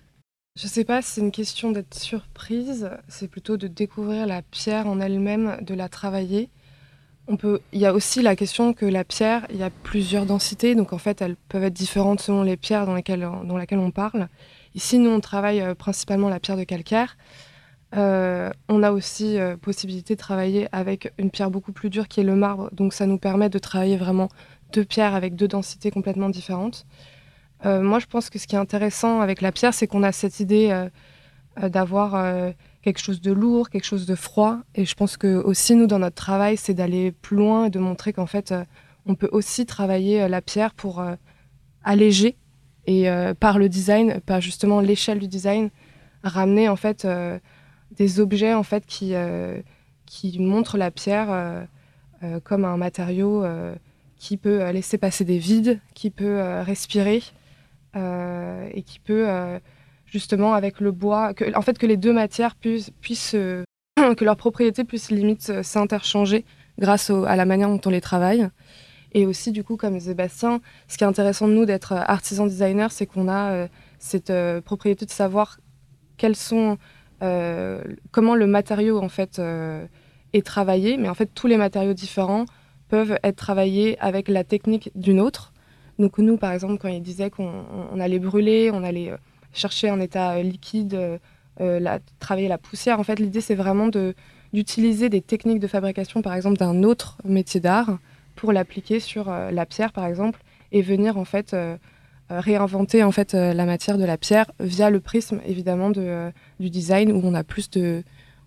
Je 0.59 0.65
ne 0.65 0.69
sais 0.69 0.83
pas 0.83 1.01
si 1.01 1.13
c'est 1.13 1.21
une 1.21 1.31
question 1.31 1.71
d'être 1.71 1.95
surprise, 1.95 2.89
c'est 3.07 3.29
plutôt 3.29 3.55
de 3.55 3.67
découvrir 3.67 4.27
la 4.27 4.41
pierre 4.41 4.85
en 4.85 4.99
elle-même, 4.99 5.57
de 5.61 5.73
la 5.73 5.87
travailler 5.87 6.49
il 7.73 7.79
y 7.79 7.85
a 7.85 7.93
aussi 7.93 8.21
la 8.21 8.35
question 8.35 8.73
que 8.73 8.85
la 8.85 9.03
pierre, 9.03 9.45
il 9.49 9.57
y 9.57 9.63
a 9.63 9.69
plusieurs 9.69 10.25
densités, 10.25 10.75
donc 10.75 10.93
en 10.93 10.97
fait 10.97 11.21
elles 11.21 11.35
peuvent 11.49 11.63
être 11.63 11.73
différentes 11.73 12.21
selon 12.21 12.43
les 12.43 12.57
pierres 12.57 12.85
dans 12.85 12.95
lesquelles, 12.95 13.25
on 13.25 13.91
parle. 13.91 14.27
Ici, 14.73 14.99
nous, 14.99 15.09
on 15.09 15.19
travaille 15.19 15.61
euh, 15.61 15.75
principalement 15.75 16.29
la 16.29 16.39
pierre 16.39 16.57
de 16.57 16.63
calcaire. 16.63 17.17
on 17.93 18.83
a 18.83 18.91
aussi 18.91 19.37
possibilité 19.61 20.15
de 20.15 20.19
travailler 20.19 20.67
avec 20.71 21.11
une 21.17 21.29
pierre 21.29 21.51
beaucoup 21.51 21.73
plus 21.73 21.89
dure 21.89 22.07
qui 22.07 22.21
est 22.21 22.23
le 22.23 22.35
marbre. 22.35 22.69
Donc 22.71 22.93
ça 22.93 23.05
nous 23.05 23.17
permet 23.17 23.49
de 23.49 23.59
travailler 23.59 23.97
vraiment 23.97 24.29
deux 24.71 24.85
pierres 24.85 25.15
avec 25.15 25.35
deux 25.35 25.47
densités 25.47 25.91
complètement 25.91 26.29
différentes. 26.29 26.85
moi, 27.65 27.99
je 27.99 28.05
pense 28.05 28.29
que 28.29 28.39
ce 28.39 28.47
qui 28.47 28.55
est 28.55 28.59
intéressant 28.59 29.21
avec 29.21 29.41
la 29.41 29.51
pierre, 29.51 29.73
c'est 29.73 29.87
qu'on 29.87 30.03
a 30.03 30.11
cette 30.13 30.39
idée 30.39 30.87
d'avoir 31.61 32.15
quelque 32.81 32.99
chose 32.99 33.21
de 33.21 33.31
lourd, 33.31 33.69
quelque 33.69 33.85
chose 33.85 34.05
de 34.05 34.15
froid. 34.15 34.59
Et 34.75 34.85
je 34.85 34.95
pense 34.95 35.17
que 35.17 35.41
aussi, 35.43 35.75
nous, 35.75 35.87
dans 35.87 35.99
notre 35.99 36.15
travail, 36.15 36.57
c'est 36.57 36.73
d'aller 36.73 37.11
plus 37.11 37.37
loin 37.37 37.65
et 37.65 37.69
de 37.69 37.79
montrer 37.79 38.13
qu'en 38.13 38.25
fait, 38.25 38.51
euh, 38.51 38.63
on 39.05 39.15
peut 39.15 39.29
aussi 39.31 39.65
travailler 39.65 40.23
euh, 40.23 40.27
la 40.27 40.41
pierre 40.41 40.73
pour 40.73 40.99
euh, 40.99 41.15
alléger 41.83 42.37
et 42.87 43.07
par 43.39 43.59
le 43.59 43.69
design, 43.69 44.19
par 44.25 44.41
justement 44.41 44.81
l'échelle 44.81 45.19
du 45.19 45.27
design, 45.27 45.69
ramener 46.23 46.67
en 46.67 46.75
fait 46.75 47.07
des 47.95 48.19
objets 48.19 48.55
en 48.55 48.63
fait 48.63 48.87
qui, 48.87 49.13
qui 50.07 50.39
montrent 50.39 50.79
la 50.79 50.89
pierre 50.89 51.67
comme 52.43 52.65
un 52.65 52.77
matériau 52.77 53.45
qui 54.17 54.35
peut 54.37 54.67
laisser 54.71 54.97
passer 54.97 55.23
des 55.23 55.37
vides, 55.37 55.79
qui 55.93 56.09
peut 56.09 56.41
respirer 56.61 57.21
et 57.95 58.83
qui 58.83 58.99
peut 58.99 59.27
justement 60.11 60.53
avec 60.53 60.79
le 60.79 60.91
bois, 60.91 61.33
que, 61.33 61.55
en 61.55 61.61
fait 61.61 61.77
que 61.77 61.85
les 61.85 61.97
deux 61.97 62.13
matières 62.13 62.55
puissent, 62.55 62.91
euh, 63.33 63.63
que 64.17 64.25
leurs 64.25 64.35
propriétés 64.35 64.83
puissent 64.83 65.09
limite 65.09 65.49
euh, 65.49 65.63
s'interchanger 65.63 66.45
grâce 66.77 67.09
à 67.09 67.35
la 67.35 67.45
manière 67.45 67.69
dont 67.69 67.81
on 67.85 67.89
les 67.89 68.01
travaille. 68.01 68.47
Et 69.13 69.25
aussi, 69.25 69.51
du 69.51 69.63
coup, 69.63 69.77
comme 69.77 69.99
Sébastien, 69.99 70.61
ce 70.87 70.97
qui 70.97 71.03
est 71.03 71.07
intéressant 71.07 71.47
de 71.47 71.53
nous 71.53 71.65
d'être 71.65 71.93
euh, 71.93 72.03
artisan 72.05 72.45
designer, 72.45 72.91
c'est 72.91 73.05
qu'on 73.05 73.29
a 73.29 73.67
cette 73.99 74.33
propriété 74.61 75.05
de 75.05 75.11
savoir 75.11 75.59
quels 76.17 76.35
sont, 76.35 76.77
comment 77.19 78.35
le 78.35 78.47
matériau 78.47 78.99
en 78.99 79.09
fait 79.09 79.39
est 80.33 80.45
travaillé. 80.45 80.97
Mais 80.97 81.07
en 81.07 81.13
fait, 81.13 81.27
tous 81.27 81.45
les 81.45 81.57
matériaux 81.57 81.93
différents 81.93 82.45
peuvent 82.87 83.19
être 83.23 83.35
travaillés 83.35 83.99
avec 83.99 84.27
la 84.27 84.43
technique 84.43 84.89
d'une 84.95 85.19
autre. 85.19 85.53
Donc 85.99 86.17
nous, 86.17 86.37
par 86.37 86.51
exemple, 86.51 86.79
quand 86.79 86.87
il 86.87 87.03
disait 87.03 87.29
qu'on 87.29 87.99
allait 87.99 88.17
brûler, 88.17 88.71
on 88.73 88.83
allait 88.83 89.11
chercher 89.53 89.89
un 89.89 89.99
état 89.99 90.33
euh, 90.33 90.43
liquide, 90.43 90.93
euh, 90.93 91.17
euh, 91.59 91.99
travailler 92.19 92.47
la 92.47 92.57
poussière. 92.57 92.99
En 92.99 93.03
fait, 93.03 93.19
l'idée, 93.19 93.41
c'est 93.41 93.55
vraiment 93.55 93.89
d'utiliser 94.53 95.09
des 95.09 95.21
techniques 95.21 95.59
de 95.59 95.67
fabrication, 95.67 96.21
par 96.21 96.33
exemple, 96.33 96.57
d'un 96.57 96.83
autre 96.83 97.17
métier 97.23 97.59
d'art 97.59 97.99
pour 98.35 98.53
l'appliquer 98.53 98.99
sur 98.99 99.29
la 99.29 99.65
pierre, 99.65 99.91
par 99.91 100.05
exemple, 100.05 100.41
et 100.71 100.81
venir, 100.81 101.17
en 101.17 101.25
fait, 101.25 101.55
réinventer, 102.29 103.03
en 103.03 103.11
fait, 103.11 103.33
la 103.33 103.65
matière 103.65 103.97
de 103.97 104.05
la 104.05 104.17
pierre 104.17 104.49
via 104.59 104.89
le 104.89 104.99
prisme, 105.01 105.41
évidemment, 105.45 105.91
de, 105.91 106.31
du 106.59 106.69
design, 106.69 107.11
où 107.11 107.21
on 107.23 107.33
a 107.33 107.43
plus 107.43 107.69
de, 107.69 108.03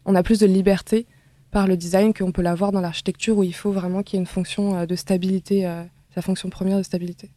on 0.06 0.14
a 0.14 0.22
plus 0.22 0.40
de 0.40 0.46
liberté 0.46 1.06
par 1.50 1.68
le 1.68 1.76
design 1.76 2.12
qu'on 2.14 2.32
peut 2.32 2.42
l'avoir 2.42 2.72
dans 2.72 2.80
l'architecture, 2.80 3.36
où 3.38 3.44
il 3.44 3.54
faut 3.54 3.70
vraiment 3.70 4.02
qu'il 4.02 4.16
y 4.16 4.18
ait 4.18 4.22
une 4.22 4.26
fonction 4.26 4.86
de 4.86 4.96
stabilité, 4.96 5.70
sa 6.14 6.22
fonction 6.22 6.48
première 6.48 6.78
de 6.78 6.82
stabilité. 6.82 7.30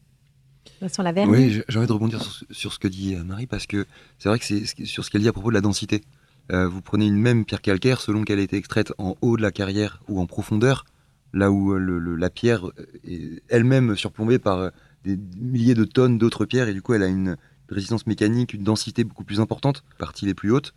Oui, 1.25 1.62
j'ai 1.67 1.77
envie 1.77 1.88
de 1.88 1.93
rebondir 1.93 2.24
sur, 2.51 2.74
ce 2.74 2.79
que 2.79 2.88
dit 2.88 3.15
euh, 3.15 3.24
Marie, 3.24 3.47
parce 3.47 3.67
que 3.67 3.86
c'est 4.19 4.29
vrai 4.29 4.39
que 4.39 4.45
c'est 4.45 4.65
sur 4.86 5.03
ce 5.03 5.09
qu'elle 5.09 5.21
dit 5.21 5.27
à 5.27 5.33
propos 5.33 5.50
de 5.50 5.55
la 5.55 5.62
densité. 5.62 6.03
Euh, 6.51 6.67
vous 6.67 6.81
prenez 6.81 7.05
une 7.05 7.19
même 7.19 7.45
pierre 7.45 7.62
calcaire 7.62 8.00
selon 8.00 8.24
qu'elle 8.24 8.39
a 8.39 8.43
été 8.43 8.55
extraite 8.55 8.93
en 8.97 9.15
haut 9.21 9.38
de 9.38 9.41
la 9.41 9.51
carrière 9.51 10.01
ou 10.07 10.19
en 10.19 10.25
profondeur, 10.25 10.86
là 11.33 11.51
où 11.51 11.74
euh, 11.74 12.15
la 12.17 12.29
pierre 12.29 12.65
est 13.05 13.41
elle-même 13.50 13.95
surplombée 13.95 14.39
par 14.39 14.71
des 15.03 15.17
milliers 15.39 15.75
de 15.75 15.83
tonnes 15.83 16.17
d'autres 16.17 16.45
pierres, 16.45 16.69
et 16.69 16.74
du 16.74 16.81
coup 16.81 16.93
elle 16.93 17.03
a 17.03 17.07
une 17.07 17.38
résistance 17.69 18.07
mécanique, 18.07 18.53
une 18.53 18.63
densité 18.63 19.03
beaucoup 19.03 19.24
plus 19.24 19.39
importante, 19.39 19.83
partie 19.97 20.25
les 20.25 20.33
plus 20.33 20.51
hautes, 20.51 20.74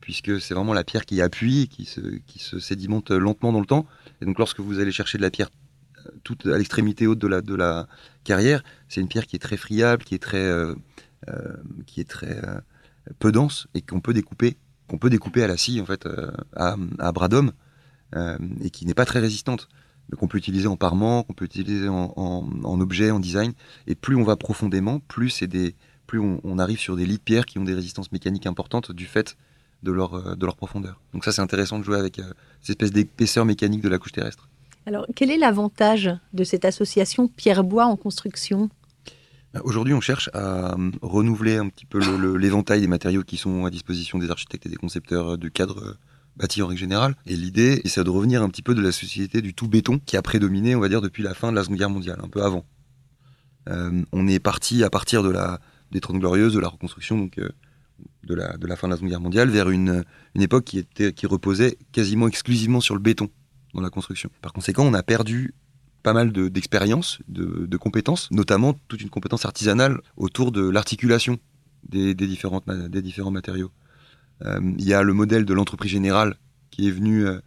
puisque 0.00 0.40
c'est 0.40 0.54
vraiment 0.54 0.74
la 0.74 0.84
pierre 0.84 1.04
qui 1.04 1.20
appuie, 1.20 1.68
qui 1.68 1.84
se, 1.84 2.00
qui 2.26 2.38
se 2.38 2.58
sédimente 2.58 3.10
lentement 3.10 3.52
dans 3.52 3.60
le 3.60 3.66
temps. 3.66 3.86
Et 4.20 4.24
donc 4.24 4.38
lorsque 4.38 4.60
vous 4.60 4.78
allez 4.78 4.92
chercher 4.92 5.18
de 5.18 5.22
la 5.22 5.30
pierre 5.30 5.50
toute 6.22 6.46
à 6.46 6.58
l'extrémité 6.58 7.06
haute 7.06 7.18
de 7.18 7.28
la, 7.28 7.40
de 7.40 7.54
la 7.54 7.86
carrière, 8.24 8.62
c'est 8.88 9.00
une 9.00 9.08
pierre 9.08 9.26
qui 9.26 9.36
est 9.36 9.40
très 9.40 9.56
friable, 9.56 10.04
qui 10.04 10.14
est 10.14 10.22
très, 10.22 10.38
euh, 10.38 10.74
euh, 11.28 11.56
qui 11.86 12.00
est 12.00 12.08
très 12.08 12.44
euh, 12.44 12.60
peu 13.18 13.32
dense 13.32 13.68
et 13.74 13.82
qu'on 13.82 14.00
peut 14.00 14.14
découper, 14.14 14.56
qu'on 14.88 14.98
peut 14.98 15.10
découper 15.10 15.42
à 15.42 15.46
la 15.46 15.56
scie 15.56 15.80
en 15.80 15.86
fait, 15.86 16.08
à, 16.56 16.76
à 16.98 17.12
bras 17.12 17.28
d'homme 17.28 17.52
et 18.60 18.70
qui 18.70 18.86
n'est 18.86 18.94
pas 18.94 19.06
très 19.06 19.18
résistante 19.18 19.68
qu'on 20.16 20.28
peut 20.28 20.38
utiliser 20.38 20.68
en 20.68 20.76
parement, 20.76 21.24
qu'on 21.24 21.32
peut 21.32 21.46
utiliser 21.46 21.88
en, 21.88 22.80
objet, 22.80 23.10
en 23.10 23.18
design. 23.18 23.54
Et 23.88 23.96
plus 23.96 24.14
on 24.14 24.22
va 24.22 24.36
profondément, 24.36 25.00
plus, 25.00 25.30
c'est 25.30 25.48
des, 25.48 25.74
plus 26.06 26.20
on, 26.20 26.58
arrive 26.60 26.78
sur 26.78 26.94
des 26.94 27.06
lits 27.06 27.16
de 27.16 27.22
pierre 27.22 27.44
qui 27.44 27.58
ont 27.58 27.64
des 27.64 27.74
résistances 27.74 28.12
mécaniques 28.12 28.46
importantes 28.46 28.92
du 28.92 29.06
fait 29.06 29.36
de 29.82 29.90
leur, 29.90 30.36
de 30.36 30.46
leur 30.46 30.54
profondeur. 30.54 31.00
Donc 31.12 31.24
ça, 31.24 31.32
c'est 31.32 31.42
intéressant 31.42 31.80
de 31.80 31.84
jouer 31.84 31.98
avec 31.98 32.20
cette 32.60 32.70
espèce 32.70 32.92
d'épaisseur 32.92 33.44
mécanique 33.44 33.80
de 33.80 33.88
la 33.88 33.98
couche 33.98 34.12
terrestre. 34.12 34.48
Alors, 34.86 35.06
quel 35.16 35.30
est 35.30 35.38
l'avantage 35.38 36.10
de 36.34 36.44
cette 36.44 36.64
association 36.64 37.26
pierre-bois 37.26 37.86
en 37.86 37.96
construction? 37.96 38.68
Bah, 39.54 39.60
Aujourd'hui, 39.64 39.94
on 39.94 40.00
cherche 40.00 40.28
à 40.34 40.74
euh, 40.74 40.90
renouveler 41.00 41.56
un 41.56 41.68
petit 41.68 41.86
peu 41.86 42.00
l'éventail 42.36 42.80
des 42.80 42.86
matériaux 42.86 43.22
qui 43.22 43.38
sont 43.38 43.64
à 43.64 43.70
disposition 43.70 44.18
des 44.18 44.30
architectes 44.30 44.66
et 44.66 44.68
des 44.68 44.76
concepteurs 44.76 45.38
du 45.38 45.50
cadre 45.50 45.82
euh, 45.82 45.98
bâti 46.36 46.60
en 46.60 46.66
règle 46.66 46.80
générale. 46.80 47.14
Et 47.26 47.34
l'idée, 47.34 47.80
c'est 47.86 48.04
de 48.04 48.10
revenir 48.10 48.42
un 48.42 48.50
petit 48.50 48.62
peu 48.62 48.74
de 48.74 48.82
la 48.82 48.92
société 48.92 49.40
du 49.40 49.54
tout 49.54 49.68
béton 49.68 50.00
qui 50.04 50.18
a 50.18 50.22
prédominé, 50.22 50.74
on 50.76 50.80
va 50.80 50.90
dire, 50.90 51.00
depuis 51.00 51.22
la 51.22 51.32
fin 51.32 51.50
de 51.50 51.56
la 51.56 51.62
Seconde 51.62 51.78
Guerre 51.78 51.90
mondiale, 51.90 52.20
un 52.22 52.28
peu 52.28 52.42
avant. 52.42 52.66
Euh, 53.70 54.02
on 54.12 54.28
est 54.28 54.38
parti 54.38 54.84
à 54.84 54.90
partir 54.90 55.22
de 55.22 55.30
la, 55.30 55.60
des 55.92 56.00
Trente 56.00 56.18
Glorieuses, 56.18 56.52
de 56.52 56.60
la 56.60 56.68
reconstruction, 56.68 57.30
de, 58.24 58.34
la, 58.34 58.76
fin 58.76 58.88
de 58.88 58.92
la 58.92 58.96
Seconde 58.96 59.08
Guerre 59.08 59.20
mondiale, 59.20 59.48
vers 59.48 59.70
une, 59.70 60.04
époque 60.38 60.64
qui 60.64 61.26
reposait 61.26 61.78
quasiment 61.92 62.28
exclusivement 62.28 62.82
sur 62.82 62.94
le 62.94 63.00
béton 63.00 63.30
dans 63.74 63.82
la 63.82 63.90
construction. 63.90 64.30
Par 64.40 64.52
conséquent, 64.52 64.84
on 64.84 64.94
a 64.94 65.02
perdu 65.02 65.54
pas 66.02 66.12
mal 66.12 66.32
d'expérience, 66.32 67.18
de, 67.28 67.76
compétences, 67.76 68.30
notamment 68.30 68.78
toute 68.88 69.00
une 69.00 69.08
compétence 69.08 69.46
artisanale 69.46 70.00
autour 70.16 70.52
de 70.52 70.68
l'articulation 70.68 71.38
des, 71.88 72.14
différents 72.14 72.62
matériaux. 73.30 73.70
Euh, 74.44 74.60
il 74.78 74.84
y 74.84 74.92
a 74.92 75.02
le 75.02 75.14
modèle 75.14 75.44
de 75.44 75.54
l'entreprise 75.54 75.90
générale 75.90 76.36
qui 76.70 76.88
est 76.88 76.90
venu 76.90 77.26
euh, 77.26 77.40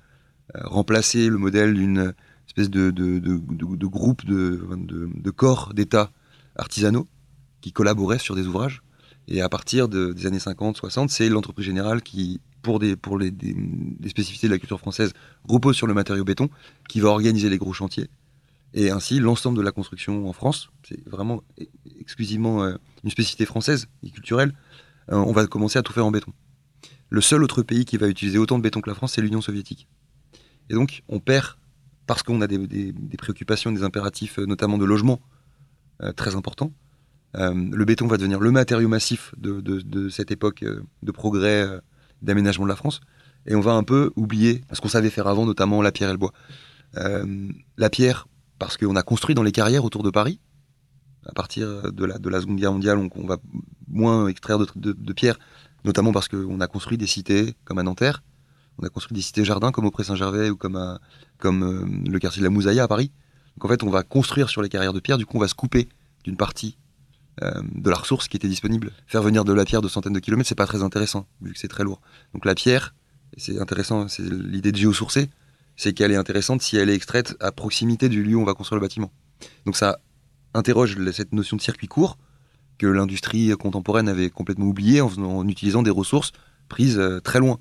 remplacer 0.56 1.30
le 1.30 1.38
modèle 1.38 1.74
d'une 1.76 2.14
espèce 2.48 2.70
de, 2.70 2.90
de 2.90 3.86
groupe 3.86 4.26
de, 4.26 5.32
corps 5.32 5.74
d'État 5.76 6.12
artisanaux 6.56 7.08
qui 7.62 7.72
collaboraient 7.72 8.20
sur 8.20 8.36
des 8.36 8.48
ouvrages. 8.48 8.82
Et 9.28 9.42
à 9.42 9.50
partir 9.50 9.88
des 9.90 10.26
années 10.26 10.38
50-60, 10.38 11.10
c'est 11.10 11.30
l'entreprise 11.30 11.66
générale 11.66 12.02
qui 12.02 12.40
pour, 12.68 12.80
des, 12.80 12.98
les, 14.02 14.10
spécificités 14.10 14.48
de 14.48 14.52
la 14.52 14.60
culture 14.60 14.78
française, 14.78 15.14
repose 15.48 15.78
sur 15.78 15.88
le 15.88 15.94
matériau 15.94 16.26
béton, 16.26 16.50
qui 16.90 17.00
va 17.00 17.08
organiser 17.08 17.50
les 17.50 17.58
gros 17.58 17.72
chantiers. 17.72 18.10
Et 18.74 18.92
ainsi, 18.92 19.20
l'ensemble 19.20 19.58
de 19.58 19.64
la 19.64 19.72
construction 19.72 20.28
en 20.28 20.34
France, 20.34 20.70
c'est 20.84 21.08
vraiment 21.08 21.42
exclusivement 21.98 22.66
euh, 22.66 22.76
une 23.06 23.10
spécificité 23.10 23.46
française 23.46 23.88
et 24.04 24.10
culturelle, 24.10 24.54
euh, 25.14 25.16
on 25.16 25.32
va 25.32 25.48
commencer 25.48 25.80
à 25.80 25.82
tout 25.82 25.94
faire 25.94 26.06
en 26.06 26.12
béton. 26.12 26.34
Le 27.10 27.22
seul 27.22 27.42
autre 27.42 27.64
pays 27.64 27.86
qui 27.86 27.96
va 27.96 28.10
utiliser 28.10 28.38
autant 28.38 28.58
de 28.58 28.64
béton 28.64 28.82
que 28.82 28.90
la 28.90 28.96
France, 28.96 29.14
c'est 29.14 29.22
l'Union 29.22 29.40
soviétique. 29.40 29.88
Et 30.70 30.74
donc, 30.74 31.04
on 31.08 31.22
perd, 31.22 31.56
parce 32.06 32.22
qu'on 32.22 32.42
a 32.42 32.48
des, 32.48 32.94
préoccupations, 33.18 33.72
des 33.72 33.84
impératifs, 33.84 34.40
euh, 34.40 34.46
notamment 34.46 34.78
de 34.78 34.86
logement, 34.86 35.22
très 36.16 36.36
importants. 36.36 36.72
le 37.34 37.84
béton 37.84 38.06
va 38.06 38.18
devenir 38.18 38.40
le 38.40 38.52
matériau 38.52 38.88
massif 38.88 39.34
de 39.40 40.10
cette 40.10 40.30
époque 40.30 40.64
de 40.64 41.12
progrès 41.12 41.68
d'aménagement 42.22 42.66
de 42.66 42.70
la 42.70 42.76
France. 42.76 43.02
Et 43.46 43.56
on 43.56 43.62
va 43.62 43.74
un 43.74 43.84
peu 43.84 44.12
oublier 44.16 44.62
ce 44.72 44.82
qu'on 44.82 44.90
savait 44.90 45.10
faire 45.10 45.28
avant, 45.28 45.46
notamment 45.46 45.82
la 45.82 45.92
pierre 45.92 46.10
et 46.10 46.14
le 46.14 46.18
bois. 46.18 46.34
Euh, 46.98 47.50
la 47.78 47.90
pierre, 47.90 48.28
parce 48.60 48.78
qu'on 48.78 48.96
a 48.96 49.04
construit 49.04 49.36
dans 49.36 49.44
les 49.44 49.52
carrières 49.52 49.86
autour 49.86 50.04
de 50.04 50.10
Paris. 50.10 50.40
À 51.26 51.34
partir 51.34 51.92
de 51.92 52.06
la, 52.06 52.18
de 52.18 52.30
la 52.30 52.42
Seconde 52.42 52.58
Guerre 52.58 52.72
mondiale, 52.72 52.98
on, 52.98 53.28
va 53.28 53.38
moins 53.88 54.28
extraire 54.28 54.60
de, 54.60 54.68
de, 54.76 55.14
pierre, 55.14 55.38
notamment 55.84 56.14
parce 56.14 56.30
qu'on 56.30 56.62
a 56.62 56.68
construit 56.68 56.98
des 56.98 57.08
cités 57.08 57.54
comme 57.66 57.80
à 57.80 57.84
Nanterre. 57.84 58.24
On 58.80 58.86
a 58.86 58.90
construit 58.90 59.16
des 59.16 59.22
cités-jardins 59.22 59.72
comme 59.72 59.86
au 59.86 59.92
Pré-Saint-Gervais 59.92 60.50
ou 60.50 60.56
comme, 60.56 61.00
comme 61.38 61.64
euh, 61.64 62.10
le 62.10 62.20
quartier 62.20 62.42
de 62.42 62.46
la 62.46 62.50
Mousaïa 62.50 62.84
à 62.84 62.88
Paris. 62.88 63.12
Donc 63.56 63.66
en 63.66 63.68
fait, 63.68 63.84
on 63.84 63.90
va 63.90 64.04
construire 64.04 64.50
sur 64.50 64.62
les 64.62 64.70
carrières 64.70 64.94
de 64.94 65.00
pierre, 65.00 65.18
du 65.18 65.26
coup, 65.26 65.38
on 65.38 65.42
va 65.42 65.48
se 65.48 65.56
couper 65.56 65.90
d'une 66.24 66.38
partie 66.38 66.78
euh, 67.44 67.62
de 67.76 67.90
la 67.90 67.96
ressource 67.96 68.28
qui 68.28 68.36
était 68.36 68.48
disponible. 68.48 68.92
Faire 69.06 69.22
venir 69.22 69.46
de 69.46 69.54
la 69.54 69.64
pierre 69.64 69.84
de 69.84 69.88
centaines 69.88 70.14
de 70.14 70.20
kilomètres, 70.20 70.50
c'est 70.50 70.56
pas 70.56 70.66
très 70.66 70.82
intéressant, 70.82 71.28
vu 71.42 71.54
que 71.54 71.60
c'est 71.60 71.68
très 71.68 71.84
lourd. 71.84 72.02
Donc 72.34 72.46
la 72.46 72.56
pierre, 72.56 72.96
c'est 73.38 73.60
intéressant, 73.60 74.08
c'est 74.08 74.24
l'idée 74.24 74.72
de 74.72 74.78
géosourcer, 74.78 75.30
c'est 75.76 75.94
qu'elle 75.94 76.12
est 76.12 76.16
intéressante 76.16 76.64
si 76.64 76.78
elle 76.78 76.90
est 76.90 76.96
extraite 76.96 77.36
à 77.40 77.52
proximité 77.52 78.10
du 78.10 78.24
lieu 78.24 78.36
où 78.36 78.42
on 78.42 78.46
va 78.46 78.56
construire 78.56 78.80
le 78.80 78.86
bâtiment. 78.86 79.12
Donc 79.66 79.76
ça 79.76 80.00
interroge 80.56 80.98
cette 81.12 81.32
notion 81.32 81.58
de 81.58 81.62
circuit 81.62 81.88
court 81.88 82.18
que 82.80 82.88
l'industrie 82.88 83.52
contemporaine 83.52 84.10
avait 84.10 84.32
complètement 84.32 84.66
oublié 84.66 85.02
en, 85.02 85.48
utilisant 85.48 85.84
des 85.84 85.92
ressources 85.92 86.32
prises 86.70 86.98
euh, 86.98 87.20
très 87.20 87.38
loin. 87.38 87.60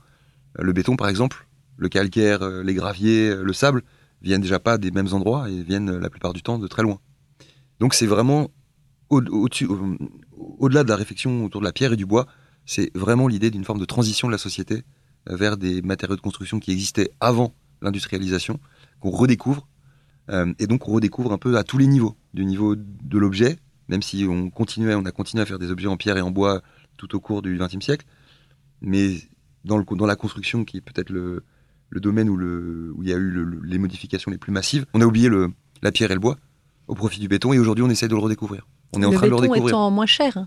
Le 0.58 0.72
béton, 0.72 0.96
par 0.96 1.08
exemple, 1.08 1.46
le 1.76 1.90
calcaire, 1.90 2.40
euh, 2.40 2.62
les 2.62 2.72
graviers, 2.72 3.34
le 3.34 3.52
sable, 3.52 3.82
viennent 4.22 4.40
déjà 4.40 4.58
pas 4.58 4.78
des 4.78 4.90
mêmes 4.90 5.12
endroits 5.12 5.50
et 5.50 5.62
viennent 5.62 5.98
la 5.98 6.08
plupart 6.08 6.32
du 6.32 6.42
temps 6.42 6.58
de 6.58 6.66
très 6.66 6.82
loin. 6.82 6.98
Donc 7.78 7.92
c'est 7.92 8.06
vraiment 8.06 8.50
au-delà 9.08 10.84
de 10.84 10.88
la 10.88 10.96
réflexion 10.96 11.44
autour 11.44 11.60
de 11.60 11.66
la 11.66 11.72
pierre 11.72 11.92
et 11.92 11.96
du 11.96 12.06
bois, 12.06 12.26
c'est 12.64 12.90
vraiment 12.96 13.28
l'idée 13.28 13.50
d'une 13.50 13.64
forme 13.64 13.78
de 13.78 13.84
transition 13.84 14.28
de 14.28 14.32
la 14.32 14.38
société 14.38 14.82
vers 15.26 15.56
des 15.56 15.82
matériaux 15.82 16.16
de 16.16 16.20
construction 16.20 16.60
qui 16.60 16.72
existaient 16.72 17.10
avant 17.20 17.54
l'industrialisation, 17.82 18.58
qu'on 19.00 19.10
redécouvre. 19.10 19.66
Euh, 20.30 20.52
et 20.58 20.66
donc 20.66 20.88
on 20.88 20.92
redécouvre 20.92 21.32
un 21.32 21.38
peu 21.38 21.56
à 21.56 21.64
tous 21.64 21.78
les 21.78 21.86
niveaux, 21.86 22.16
du 22.34 22.44
niveau 22.44 22.74
de 22.76 23.18
l'objet, 23.18 23.58
même 23.88 24.02
si 24.02 24.26
on 24.28 24.50
continuait, 24.50 24.94
on 24.94 25.04
a 25.04 25.12
continué 25.12 25.42
à 25.42 25.46
faire 25.46 25.58
des 25.58 25.70
objets 25.70 25.86
en 25.86 25.96
pierre 25.96 26.16
et 26.16 26.20
en 26.20 26.30
bois 26.30 26.62
tout 26.96 27.14
au 27.14 27.20
cours 27.20 27.42
du 27.42 27.56
XXe 27.56 27.84
siècle, 27.84 28.06
mais 28.80 29.16
dans, 29.64 30.06
la 30.06 30.16
construction 30.16 30.64
qui 30.64 30.78
est 30.78 30.80
peut-être 30.80 31.10
le, 31.10 31.44
domaine 31.92 32.28
où, 32.28 33.02
il 33.02 33.08
y 33.08 33.12
a 33.12 33.16
eu 33.16 33.60
les 33.64 33.78
modifications 33.78 34.30
les 34.30 34.38
plus 34.38 34.52
massives, 34.52 34.86
on 34.94 35.00
a 35.00 35.06
oublié 35.06 35.30
la 35.82 35.92
pierre 35.92 36.10
et 36.10 36.14
le 36.14 36.20
bois 36.20 36.38
au 36.88 36.94
profit 36.94 37.20
du 37.20 37.28
béton 37.28 37.52
et 37.52 37.58
aujourd'hui 37.58 37.84
on 37.84 37.90
essaie 37.90 38.08
de 38.08 38.14
le 38.14 38.20
redécouvrir. 38.20 38.66
On 38.92 39.02
est 39.02 39.04
en 39.04 39.12
train 39.12 39.26
de 39.26 39.30
le 39.30 39.36
redécouvrir. 39.36 39.62
Le 39.62 39.66
béton 39.66 39.76
étant 39.76 39.90
moins 39.90 40.06
cher. 40.06 40.46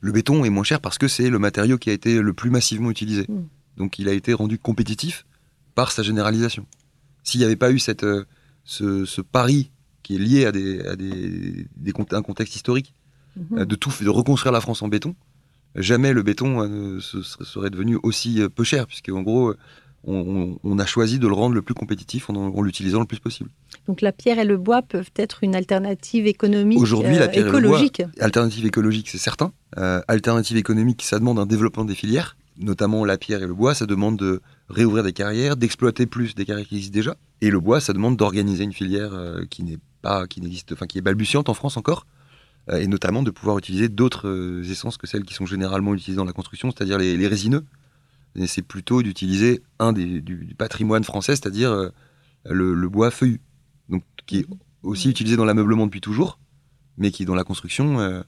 Le 0.00 0.12
béton 0.12 0.44
est 0.44 0.50
moins 0.50 0.64
cher 0.64 0.80
parce 0.80 0.98
que 0.98 1.08
c'est 1.08 1.30
le 1.30 1.38
matériau 1.38 1.78
qui 1.78 1.90
a 1.90 1.92
été 1.92 2.20
le 2.20 2.32
plus 2.32 2.50
massivement 2.50 2.90
utilisé. 2.90 3.26
Hmm. 3.28 3.44
Donc 3.76 3.98
il 3.98 4.08
a 4.08 4.12
été 4.12 4.32
rendu 4.32 4.58
compétitif 4.58 5.26
par 5.74 5.92
sa 5.92 6.02
généralisation. 6.02 6.66
S'il 7.22 7.40
n'y 7.40 7.44
avait 7.44 7.56
pas 7.56 7.70
eu 7.70 7.78
cette, 7.78 8.04
euh, 8.04 8.24
ce, 8.64 9.04
ce, 9.04 9.20
pari 9.20 9.70
qui 10.02 10.14
est 10.14 10.18
lié 10.18 10.46
à, 10.46 10.52
des, 10.52 10.80
à 10.86 10.96
des, 10.96 11.66
des 11.76 11.92
un 12.12 12.22
contexte 12.22 12.54
historique, 12.54 12.94
hmm. 13.36 13.58
euh, 13.58 13.64
de 13.64 13.74
tout 13.74 13.92
de 14.00 14.08
reconstruire 14.08 14.52
la 14.52 14.60
France 14.60 14.82
en 14.82 14.88
béton, 14.88 15.14
jamais 15.74 16.12
le 16.12 16.22
béton 16.22 16.62
euh, 16.62 17.00
serait 17.00 17.70
devenu 17.70 17.98
aussi 18.02 18.40
peu 18.54 18.64
cher, 18.64 18.86
puisque 18.86 19.10
en 19.10 19.22
gros, 19.22 19.54
on, 20.06 20.78
a 20.78 20.86
choisi 20.86 21.18
de 21.18 21.26
le 21.26 21.34
rendre 21.34 21.54
le 21.54 21.62
plus 21.62 21.74
compétitif 21.74 22.30
en, 22.30 22.62
l'utilisant 22.62 23.00
le 23.00 23.06
plus 23.06 23.18
possible. 23.18 23.50
Donc 23.86 24.00
la 24.00 24.12
pierre 24.12 24.38
et 24.38 24.44
le 24.44 24.56
bois 24.56 24.82
peuvent 24.82 25.10
être 25.16 25.42
une 25.42 25.54
alternative 25.54 26.26
économique 26.26 26.78
Aujourd'hui, 26.78 27.16
la 27.16 27.28
pierre 27.28 27.48
écologique. 27.48 28.00
Et 28.00 28.22
alternative 28.22 28.66
écologique, 28.66 29.08
c'est 29.08 29.18
certain. 29.18 29.52
Euh, 29.78 30.00
alternative 30.08 30.56
économique, 30.56 31.02
ça 31.02 31.18
demande 31.18 31.38
un 31.38 31.46
développement 31.46 31.84
des 31.84 31.94
filières, 31.94 32.36
notamment 32.58 33.04
la 33.04 33.18
pierre 33.18 33.42
et 33.42 33.46
le 33.46 33.54
bois, 33.54 33.74
ça 33.74 33.86
demande 33.86 34.16
de 34.16 34.40
réouvrir 34.68 35.02
des 35.02 35.12
carrières, 35.12 35.56
d'exploiter 35.56 36.06
plus 36.06 36.34
des 36.34 36.44
carrières 36.44 36.66
qui 36.66 36.76
existent 36.76 36.94
déjà. 36.94 37.16
Et 37.40 37.50
le 37.50 37.60
bois, 37.60 37.80
ça 37.80 37.92
demande 37.92 38.16
d'organiser 38.16 38.64
une 38.64 38.72
filière 38.72 39.12
euh, 39.12 39.44
qui 39.50 39.62
n'est 39.64 39.78
pas, 40.02 40.26
qui 40.26 40.40
n'existe, 40.40 40.72
enfin 40.72 40.86
qui 40.86 40.98
est 40.98 41.02
balbutiante 41.02 41.48
en 41.48 41.54
France 41.54 41.76
encore, 41.76 42.06
euh, 42.70 42.78
et 42.78 42.86
notamment 42.86 43.22
de 43.22 43.30
pouvoir 43.30 43.58
utiliser 43.58 43.88
d'autres 43.88 44.62
essences 44.70 44.96
que 44.96 45.06
celles 45.06 45.24
qui 45.24 45.34
sont 45.34 45.46
généralement 45.46 45.94
utilisées 45.94 46.16
dans 46.16 46.24
la 46.24 46.32
construction, 46.32 46.70
c'est-à-dire 46.70 46.98
les 46.98 47.26
résineux 47.26 47.64
c'est 48.46 48.62
plutôt 48.62 49.02
d'utiliser 49.02 49.62
un 49.78 49.92
des, 49.92 50.20
du, 50.20 50.54
patrimoine 50.56 51.04
français, 51.04 51.32
c'est-à-dire 51.36 51.70
euh, 51.72 51.90
le, 52.44 52.88
bois 52.88 53.10
feuillu, 53.10 53.40
donc 53.88 54.02
qui 54.26 54.40
est 54.40 54.46
aussi 54.82 55.08
utilisé 55.08 55.36
dans 55.36 55.44
l'ameublement 55.44 55.86
depuis 55.86 56.00
toujours, 56.00 56.38
mais 56.98 57.10
qui 57.10 57.24
dans 57.24 57.34
la 57.34 57.44
construction 57.44 57.98
euh, 57.98 58.22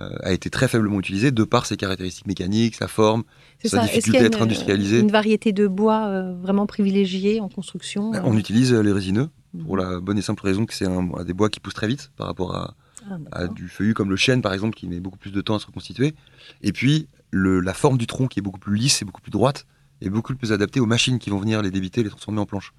euh, 0.00 0.10
a 0.22 0.32
été 0.32 0.48
très 0.48 0.68
faiblement 0.68 1.00
utilisé 1.00 1.32
de 1.32 1.44
par 1.44 1.66
ses 1.66 1.76
caractéristiques 1.76 2.26
mécaniques, 2.26 2.76
sa 2.76 2.88
forme, 2.88 3.24
sa 3.64 3.82
difficulté 3.82 4.20
à 4.20 4.24
être 4.26 4.42
industrialisé. 4.42 5.00
Une 5.00 5.10
variété 5.10 5.52
de 5.52 5.66
bois 5.66 6.32
vraiment 6.34 6.66
privilégiée 6.66 7.40
en 7.40 7.48
construction. 7.48 8.10
Ben, 8.10 8.22
on 8.24 8.38
utilise 8.38 8.72
les 8.72 8.92
résineux 8.92 9.28
pour 9.64 9.76
mhm. 9.76 9.82
la 9.82 10.00
bonne 10.00 10.18
et 10.18 10.22
simple 10.22 10.44
raison 10.44 10.66
que 10.66 10.74
c'est 10.74 10.86
un, 10.86 11.24
des 11.24 11.34
bois 11.34 11.50
qui 11.50 11.60
poussent 11.60 11.74
très 11.74 11.88
vite 11.88 12.12
par 12.16 12.28
rapport 12.28 12.54
à, 12.54 12.74
ah, 13.10 13.18
à 13.32 13.48
du 13.48 13.68
feuillu 13.68 13.94
comme 13.94 14.10
le 14.10 14.16
chêne 14.16 14.40
par 14.40 14.52
exemple 14.52 14.76
qui 14.76 14.86
met 14.86 15.00
beaucoup 15.00 15.18
plus 15.18 15.32
de 15.32 15.40
temps 15.40 15.56
à 15.56 15.58
se 15.58 15.66
reconstituer. 15.66 16.14
Et 16.62 16.72
puis 16.72 17.08
la 17.32 17.74
forme 17.74 17.98
du 17.98 18.06
tronc 18.06 18.28
qui 18.28 18.38
est 18.38 18.42
beaucoup 18.42 18.60
plus 18.60 18.76
lisse 18.76 19.02
et 19.02 19.04
beaucoup 19.04 19.20
plus 19.20 19.30
droite 19.30 19.66
est 20.00 20.10
beaucoup 20.10 20.34
plus 20.34 20.52
adaptée 20.52 20.80
aux 20.80 20.86
machines 20.86 21.18
qui 21.18 21.30
vont 21.30 21.38
venir 21.38 21.62
les 21.62 21.70
débiter, 21.70 22.02
les 22.02 22.10
transformer 22.10 22.40
en 22.40 22.46
planches. 22.46 22.72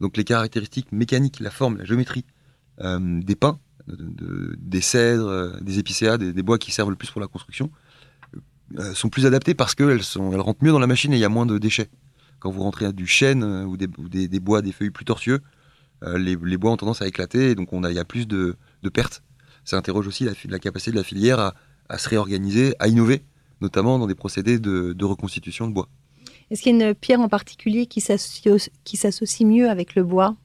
Donc 0.00 0.16
les 0.16 0.24
caractéristiques 0.24 0.92
mécaniques, 0.92 1.40
la 1.40 1.50
forme, 1.50 1.76
la 1.76 1.84
géométrie 1.84 2.24
euh, 2.80 3.20
des 3.22 3.36
pins, 3.36 3.58
des 3.86 4.80
cèdres, 4.80 5.28
euh, 5.28 5.60
des 5.60 5.78
épicéas, 5.78 6.16
des, 6.16 6.42
bois 6.42 6.58
qui 6.58 6.70
servent 6.70 6.90
le 6.90 6.96
plus 6.96 7.10
pour 7.10 7.20
la 7.20 7.26
construction, 7.26 7.70
euh, 8.78 8.94
sont 8.94 9.10
plus 9.10 9.26
adaptées 9.26 9.54
parce 9.54 9.74
qu'elles 9.74 10.00
elles 10.00 10.40
rentrent 10.40 10.64
mieux 10.64 10.72
dans 10.72 10.78
la 10.78 10.86
machine 10.86 11.12
et 11.12 11.16
il 11.16 11.20
y 11.20 11.24
a 11.24 11.28
moins 11.28 11.46
de 11.46 11.58
déchets. 11.58 11.90
Quand 12.38 12.50
vous 12.50 12.62
rentrez 12.62 12.86
à 12.86 12.92
du 12.92 13.06
chêne 13.06 13.44
ou 13.44 13.76
des, 13.76 13.86
bois, 14.40 14.62
des 14.62 14.72
feuilles 14.72 14.90
plus 14.90 15.04
tortueux, 15.04 15.40
les, 16.02 16.36
bois 16.36 16.70
ont 16.70 16.78
tendance 16.78 17.02
à 17.02 17.06
éclater 17.06 17.50
et 17.50 17.54
donc 17.54 17.74
on 17.74 17.84
a, 17.84 17.90
il 17.90 17.96
y 17.96 17.98
a 17.98 18.04
plus 18.06 18.26
de, 18.26 18.56
pertes. 18.94 19.22
Ça 19.66 19.76
interroge 19.76 20.06
aussi 20.06 20.26
la, 20.48 20.58
capacité 20.58 20.90
de 20.90 20.96
la 20.96 21.04
filière 21.04 21.52
à 21.90 21.98
se 21.98 22.08
réorganiser, 22.08 22.74
à 22.78 22.88
innover 22.88 23.22
notamment 23.60 23.98
dans 23.98 24.06
des 24.06 24.14
procédés 24.14 24.58
de, 24.58 25.04
reconstitution 25.04 25.68
de 25.68 25.72
bois. 25.72 25.88
Est-ce 26.50 26.62
qu'il 26.62 26.76
y 26.76 26.82
a 26.82 26.88
une 26.88 26.94
pierre 26.94 27.20
en 27.20 27.28
particulier 27.28 27.86
qui 27.86 28.00
s'associe 28.00 29.48
mieux 29.48 29.70
avec 29.70 29.94
le 29.94 30.02
bois? 30.02 30.36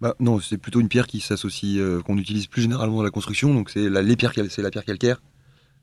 Bah, 0.00 0.14
Non, 0.20 0.40
c'est 0.40 0.58
plutôt 0.58 0.80
une 0.80 0.88
pierre 0.88 1.06
qui 1.06 1.20
s'associe, 1.20 1.78
euh, 1.78 2.02
qu'on 2.02 2.18
utilise 2.18 2.46
plus 2.46 2.62
généralement 2.62 2.98
dans 2.98 3.02
la 3.02 3.10
construction. 3.10 3.54
Donc 3.54 3.70
c'est 3.70 3.88
la, 3.88 4.02
pierres, 4.16 4.32
c'est 4.50 4.62
la 4.62 4.70
pierre 4.70 4.84
calcaire, 4.84 5.22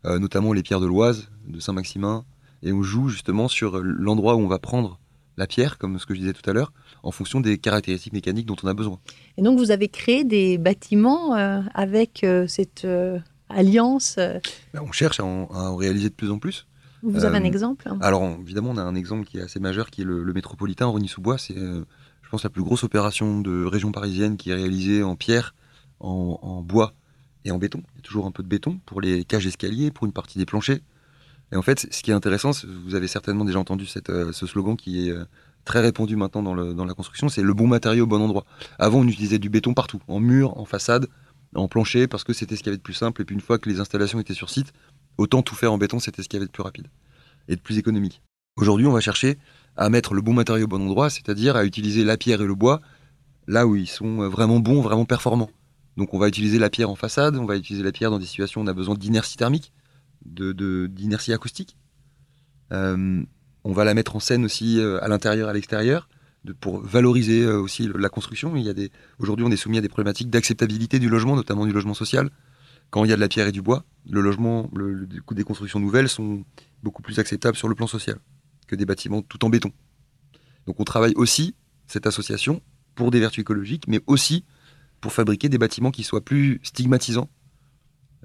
euh, 0.05 0.19
notamment 0.19 0.53
les 0.53 0.63
pierres 0.63 0.79
de 0.79 0.85
l'Oise, 0.85 1.29
de 1.47 1.59
Saint-Maximin. 1.59 2.25
Et 2.61 2.71
on 2.71 2.83
joue 2.83 3.09
justement 3.09 3.47
sur 3.47 3.81
l'endroit 3.83 4.35
où 4.35 4.39
on 4.39 4.47
va 4.47 4.59
prendre 4.59 4.99
la 5.35 5.47
pierre, 5.47 5.79
comme 5.79 5.97
ce 5.97 6.05
que 6.05 6.13
je 6.13 6.19
disais 6.19 6.33
tout 6.33 6.47
à 6.47 6.53
l'heure, 6.53 6.71
en 7.01 7.11
fonction 7.11 7.41
des 7.41 7.57
caractéristiques 7.57 8.13
mécaniques 8.13 8.45
dont 8.45 8.55
on 8.63 8.67
a 8.67 8.75
besoin. 8.75 8.99
Et 9.37 9.41
donc 9.41 9.57
vous 9.57 9.71
avez 9.71 9.87
créé 9.89 10.23
des 10.23 10.59
bâtiments 10.59 11.35
euh, 11.35 11.61
avec 11.73 12.25
cette 12.47 12.85
alliance 13.53 14.15
euh. 14.17 14.39
ben, 14.73 14.81
On 14.83 14.91
cherche 14.91 15.19
à 15.19 15.25
en, 15.25 15.75
réaliser 15.75 16.09
de 16.09 16.13
plus 16.13 16.31
en 16.31 16.39
plus. 16.39 16.67
Vous 17.01 17.25
avez 17.25 17.37
un 17.37 17.43
euh, 17.43 17.45
exemple 17.45 17.89
Alors 18.01 18.23
évidemment, 18.41 18.69
on 18.71 18.77
a 18.77 18.83
un 18.83 18.95
exemple 18.95 19.25
qui 19.25 19.37
est 19.37 19.41
assez 19.41 19.59
majeur, 19.59 19.89
qui 19.89 20.01
est 20.01 20.05
le, 20.05 20.33
métropolitain 20.33 20.85
Rony-sous-Bois. 20.85 21.37
C'est, 21.37 21.57
euh, 21.57 21.83
je 22.21 22.29
pense, 22.29 22.43
la 22.43 22.49
plus 22.49 22.63
grosse 22.63 22.83
opération 22.83 23.41
de 23.41 23.65
région 23.65 23.91
parisienne 23.91 24.37
qui 24.37 24.51
est 24.51 24.55
réalisée 24.55 25.03
en 25.03 25.15
pierre, 25.15 25.53
en, 25.99 26.61
bois 26.61 26.93
et 27.45 27.51
en 27.51 27.57
béton. 27.57 27.81
Il 27.93 27.97
y 27.97 27.99
a 27.99 28.03
toujours 28.03 28.25
un 28.25 28.31
peu 28.31 28.43
de 28.43 28.47
béton 28.47 28.79
pour 28.85 29.01
les 29.01 29.25
cages 29.25 29.45
d'escalier, 29.45 29.91
pour 29.91 30.05
une 30.05 30.13
partie 30.13 30.37
des 30.37 30.45
planchers. 30.45 30.79
Et 31.51 31.55
en 31.55 31.61
fait, 31.61 31.87
ce 31.91 32.01
qui 32.01 32.11
est 32.11 32.13
intéressant, 32.13 32.51
vous 32.85 32.95
avez 32.95 33.07
certainement 33.07 33.45
déjà 33.45 33.59
entendu 33.59 33.85
cette, 33.85 34.11
ce 34.31 34.47
slogan 34.47 34.75
qui 34.75 35.09
est 35.09 35.13
très 35.65 35.79
répandu 35.81 36.15
maintenant 36.15 36.43
dans, 36.43 36.53
le, 36.53 36.73
dans 36.73 36.85
la 36.85 36.93
construction, 36.93 37.29
c'est 37.29 37.41
le 37.41 37.53
bon 37.53 37.67
matériau 37.67 38.03
au 38.03 38.07
bon 38.07 38.21
endroit. 38.21 38.45
Avant, 38.79 38.99
on 38.99 39.07
utilisait 39.07 39.39
du 39.39 39.49
béton 39.49 39.73
partout, 39.73 40.01
en 40.07 40.19
mur, 40.19 40.57
en 40.57 40.65
façade, 40.65 41.07
en 41.55 41.67
plancher 41.67 42.07
parce 42.07 42.23
que 42.23 42.33
c'était 42.33 42.55
ce 42.55 42.63
qu'il 42.63 42.69
avait 42.69 42.77
de 42.77 42.83
plus 42.83 42.93
simple. 42.93 43.21
Et 43.21 43.25
puis 43.25 43.35
une 43.35 43.41
fois 43.41 43.57
que 43.57 43.69
les 43.69 43.79
installations 43.79 44.19
étaient 44.19 44.33
sur 44.33 44.49
site, 44.49 44.73
autant 45.17 45.41
tout 45.41 45.55
faire 45.55 45.71
en 45.73 45.77
béton, 45.77 45.99
c'était 45.99 46.23
ce 46.23 46.29
qu'il 46.29 46.37
avait 46.37 46.47
de 46.47 46.51
plus 46.51 46.63
rapide 46.63 46.87
et 47.47 47.55
de 47.55 47.61
plus 47.61 47.77
économique. 47.77 48.21
Aujourd'hui, 48.55 48.85
on 48.87 48.91
va 48.91 49.01
chercher 49.01 49.37
à 49.75 49.89
mettre 49.89 50.13
le 50.13 50.21
bon 50.21 50.33
matériau 50.33 50.65
au 50.65 50.67
bon 50.67 50.81
endroit, 50.81 51.09
c'est-à-dire 51.09 51.55
à 51.55 51.65
utiliser 51.65 52.03
la 52.03 52.17
pierre 52.17 52.41
et 52.41 52.45
le 52.45 52.55
bois 52.55 52.81
là 53.47 53.67
où 53.67 53.75
ils 53.75 53.87
sont 53.87 54.29
vraiment 54.29 54.59
bons, 54.59 54.81
vraiment 54.81 55.05
performants. 55.05 55.49
Donc 55.97 56.13
on 56.13 56.19
va 56.19 56.27
utiliser 56.27 56.59
la 56.59 56.69
pierre 56.69 56.89
en 56.89 56.95
façade, 56.95 57.35
on 57.35 57.45
va 57.45 57.55
utiliser 57.55 57.83
la 57.83 57.91
pierre 57.91 58.09
dans 58.09 58.19
des 58.19 58.25
situations 58.25 58.61
où 58.61 58.63
on 58.63 58.67
a 58.67 58.73
besoin 58.73 58.95
d'inertie 58.95 59.37
thermique, 59.37 59.73
de, 60.25 60.87
d'inertie 60.87 61.33
acoustique. 61.33 61.77
Euh, 62.71 63.21
on 63.63 63.73
va 63.73 63.83
la 63.83 63.93
mettre 63.93 64.15
en 64.15 64.19
scène 64.19 64.45
aussi 64.45 64.79
euh, 64.79 65.03
à 65.03 65.07
l'intérieur, 65.07 65.49
à 65.49 65.53
l'extérieur 65.53 66.07
pour 66.59 66.81
valoriser 66.81 67.43
euh, 67.43 67.59
aussi 67.59 67.89
la 67.95 68.09
construction. 68.09 68.55
Il 68.55 68.63
y 68.63 68.69
a 68.69 68.73
des, 68.73 68.91
aujourd'hui, 69.19 69.45
on 69.45 69.51
est 69.51 69.57
soumis 69.57 69.77
à 69.77 69.81
des 69.81 69.89
problématiques 69.89 70.29
d'acceptabilité 70.29 70.99
du 70.99 71.09
logement, 71.09 71.35
notamment 71.35 71.65
du 71.65 71.71
logement 71.71 71.93
social. 71.93 72.29
Quand 72.89 73.05
il 73.05 73.09
y 73.09 73.13
a 73.13 73.15
de 73.15 73.21
la 73.21 73.29
pierre 73.29 73.47
et 73.47 73.51
du 73.51 73.61
bois, 73.61 73.85
le 74.09 74.21
logement, 74.21 74.69
le, 74.75 75.07
des 75.07 75.43
constructions 75.43 75.79
nouvelles 75.79 76.09
sont 76.09 76.43
beaucoup 76.83 77.01
plus 77.01 77.19
acceptables 77.19 77.57
sur 77.57 77.67
le 77.67 77.75
plan 77.75 77.87
social 77.87 78.17
que 78.67 78.75
des 78.75 78.85
bâtiments 78.85 79.21
tout 79.21 79.43
en 79.45 79.49
béton. 79.49 79.71
Donc 80.67 80.79
on 80.79 80.83
travaille 80.83 81.13
aussi, 81.15 81.55
cette 81.87 82.07
association, 82.07 82.61
pour 82.95 83.09
des 83.09 83.19
vertus 83.19 83.41
écologiques, 83.41 83.85
mais 83.87 84.01
aussi 84.05 84.45
pour 85.01 85.11
fabriquer 85.11 85.49
des 85.49 85.57
bâtiments 85.57 85.91
qui 85.91 86.03
soient 86.03 86.23
plus 86.23 86.59
stigmatisants 86.63 87.29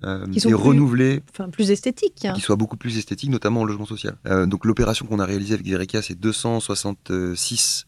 euh, 0.04 0.26
qui 0.28 0.40
sont 0.40 0.48
et 0.48 0.52
plus, 0.52 0.62
renouvelés, 0.62 1.22
enfin 1.31 1.48
plus 1.50 1.72
esthétiques, 1.72 2.26
qui 2.35 2.40
soient 2.40 2.57
beaucoup 2.57 2.76
plus 2.76 2.98
esthétiques, 2.98 3.31
notamment 3.31 3.62
en 3.62 3.64
logement 3.64 3.87
social. 3.87 4.16
Euh, 4.26 4.46
donc 4.46 4.64
l'opération 4.64 5.07
qu'on 5.07 5.18
a 5.18 5.24
réalisée 5.24 5.54
avec 5.54 5.66
Vereka, 5.66 6.02
c'est 6.02 6.14
266 6.14 7.87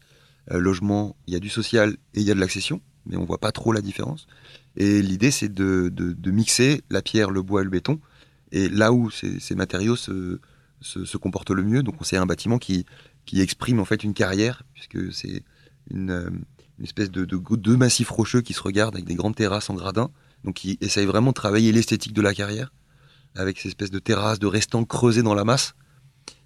logement, 0.59 1.15
il 1.27 1.33
y 1.33 1.37
a 1.37 1.39
du 1.39 1.49
social 1.49 1.97
et 2.13 2.21
il 2.21 2.23
y 2.23 2.31
a 2.31 2.33
de 2.33 2.39
l'accession, 2.39 2.81
mais 3.05 3.17
on 3.17 3.25
voit 3.25 3.39
pas 3.39 3.51
trop 3.51 3.71
la 3.71 3.81
différence. 3.81 4.27
Et 4.75 5.01
l'idée, 5.01 5.31
c'est 5.31 5.53
de, 5.53 5.91
mixer 6.25 6.81
la 6.89 7.01
pierre, 7.01 7.31
le 7.31 7.41
bois 7.41 7.61
et 7.61 7.63
le 7.63 7.69
béton, 7.69 7.99
et 8.51 8.69
là 8.69 8.91
où 8.93 9.09
ces, 9.09 9.55
matériaux 9.55 9.95
se, 9.95 10.39
se, 10.81 11.17
comportent 11.17 11.51
le 11.51 11.63
mieux. 11.63 11.83
Donc, 11.83 11.95
c'est 12.01 12.17
un 12.17 12.25
bâtiment 12.25 12.57
qui, 12.57 12.85
qui 13.25 13.41
exprime 13.41 13.79
en 13.79 13.85
fait 13.85 14.03
une 14.03 14.13
carrière, 14.13 14.63
puisque 14.73 15.13
c'est 15.13 15.43
une, 15.89 16.11
euh, 16.11 16.29
espèce 16.83 17.11
de, 17.11 17.25
deux 17.25 17.77
massifs 17.77 18.09
rocheux 18.09 18.41
qui 18.41 18.53
se 18.53 18.61
regardent 18.61 18.95
avec 18.95 19.05
des 19.05 19.15
grandes 19.15 19.35
terrasses 19.35 19.69
en 19.69 19.75
gradin, 19.75 20.09
donc 20.43 20.55
qui 20.55 20.77
essaye 20.81 21.05
vraiment 21.05 21.29
de 21.29 21.35
travailler 21.35 21.71
l'esthétique 21.71 22.13
de 22.13 22.21
la 22.21 22.33
carrière, 22.33 22.71
avec 23.35 23.59
ces 23.59 23.69
espèces 23.69 23.91
de 23.91 23.99
terrasses, 23.99 24.39
de 24.39 24.47
restants 24.47 24.83
creusés 24.83 25.23
dans 25.23 25.35
la 25.35 25.43
masse, 25.43 25.73
euh, 25.73 25.80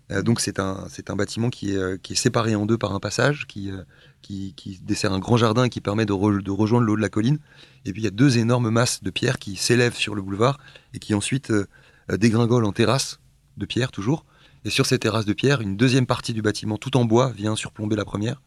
donc 0.10 0.40
c'est 0.40 0.60
un, 0.60 0.86
c'est 0.90 1.10
un 1.10 1.16
bâtiment 1.16 1.50
qui 1.50 1.72
est, 1.72 1.78
euh, 1.78 1.98
qui 1.98 2.14
est 2.14 2.16
séparé 2.16 2.56
en 2.56 2.66
deux 2.66 2.78
par 2.78 2.94
un 2.94 3.00
passage, 3.00 3.48
qui, 3.48 3.72
euh, 3.72 3.84
qui, 4.22 4.54
dessert 4.84 5.14
un 5.14 5.20
grand 5.20 5.38
jardin 5.38 5.68
qui 5.68 5.82
permet 5.82 6.06
de, 6.06 6.42
de 6.42 6.52
rejoindre 6.52 6.86
le 6.86 6.92
haut 6.92 6.96
de 6.96 7.02
la 7.02 7.10
colline. 7.10 7.40
Et 7.86 7.92
puis 7.92 8.02
il 8.02 8.06
y 8.06 8.08
a 8.08 8.12
deux 8.12 8.38
énormes 8.38 8.70
masses 8.70 9.02
de 9.02 9.10
pierre 9.10 9.40
qui 9.40 9.56
s'élèvent 9.56 9.96
sur 9.96 10.14
le 10.14 10.22
boulevard 10.22 10.60
et 10.94 11.00
qui 11.00 11.14
ensuite 11.14 11.52
dégringolent 12.10 12.68
en 12.68 12.72
terrasse 12.72 13.20
de 13.58 13.66
pierre 13.66 13.92
toujours. 13.92 14.26
Et 14.64 14.70
sur 14.70 14.86
ces 14.86 15.00
terrasses 15.00 15.26
de 15.26 15.34
pierre, 15.34 15.62
une 15.62 15.76
deuxième 15.76 16.06
partie 16.06 16.34
du 16.34 16.42
bâtiment 16.42 16.78
tout 16.78 16.98
en 16.98 17.06
bois 17.06 17.32
vient 17.32 17.56
surplomber 17.56 17.96
la 17.96 18.06
première 18.06 18.42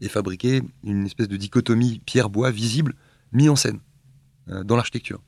et 0.00 0.08
fabriquer 0.08 0.62
une 0.84 1.06
espèce 1.06 1.28
de 1.28 1.36
dichotomie 1.36 2.00
pierre-bois 2.04 2.50
visible, 2.50 2.94
mis 3.32 3.48
en 3.48 3.56
scène 3.56 3.80
dans 4.46 4.76
l'architecture. 4.76 5.20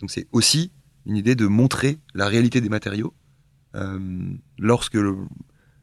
Donc 0.00 0.10
c'est 0.10 0.26
aussi 0.32 0.72
une 1.06 1.16
idée 1.16 1.34
de 1.34 1.46
montrer 1.46 1.98
la 2.14 2.26
réalité 2.26 2.60
des 2.60 2.68
matériaux 2.68 3.14
euh, 3.74 3.98
lorsque 4.58 4.98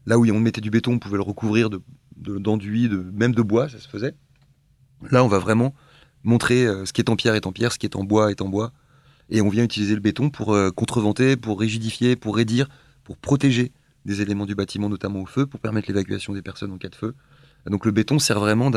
là 0.06 0.18
où 0.18 0.26
on 0.30 0.40
mettait 0.40 0.60
du 0.60 0.70
béton, 0.70 0.92
on 0.94 0.98
pouvait 0.98 1.16
le 1.16 1.22
recouvrir 1.22 1.70
de 1.70 1.80
d'enduit, 2.16 2.88
de, 2.88 2.98
même 3.14 3.34
de 3.34 3.40
bois, 3.40 3.70
ça 3.70 3.78
se 3.78 3.88
faisait. 3.88 4.14
Là, 5.10 5.24
on 5.24 5.28
va 5.28 5.38
vraiment 5.38 5.74
montrer 6.22 6.66
euh, 6.66 6.84
ce 6.84 6.92
qui 6.92 7.00
est 7.00 7.08
en 7.08 7.16
pierre 7.16 7.34
est 7.34 7.46
en 7.46 7.52
pierre, 7.52 7.72
ce 7.72 7.78
qui 7.78 7.86
est 7.86 7.96
en 7.96 8.04
bois 8.04 8.30
est 8.30 8.42
en 8.42 8.48
bois. 8.48 8.72
Et 9.30 9.40
on 9.40 9.48
vient 9.48 9.64
utiliser 9.64 9.94
le 9.94 10.00
béton 10.00 10.28
pour 10.28 10.52
euh, 10.52 10.70
contreventer, 10.70 11.36
pour 11.36 11.58
rigidifier, 11.58 12.16
pour 12.16 12.36
raidir, 12.36 12.68
pour 13.04 13.16
protéger 13.16 13.72
des 14.04 14.20
éléments 14.20 14.44
du 14.44 14.54
bâtiment, 14.54 14.88
notamment 14.90 15.20
au 15.20 15.26
feu, 15.26 15.46
pour 15.46 15.60
permettre 15.60 15.88
l'évacuation 15.88 16.34
des 16.34 16.42
personnes 16.42 16.72
en 16.72 16.78
cas 16.78 16.88
de 16.88 16.94
feu. 16.94 17.14
Donc 17.66 17.84
le 17.84 17.92
béton 17.92 18.18
sert 18.18 18.40
vraiment 18.40 18.70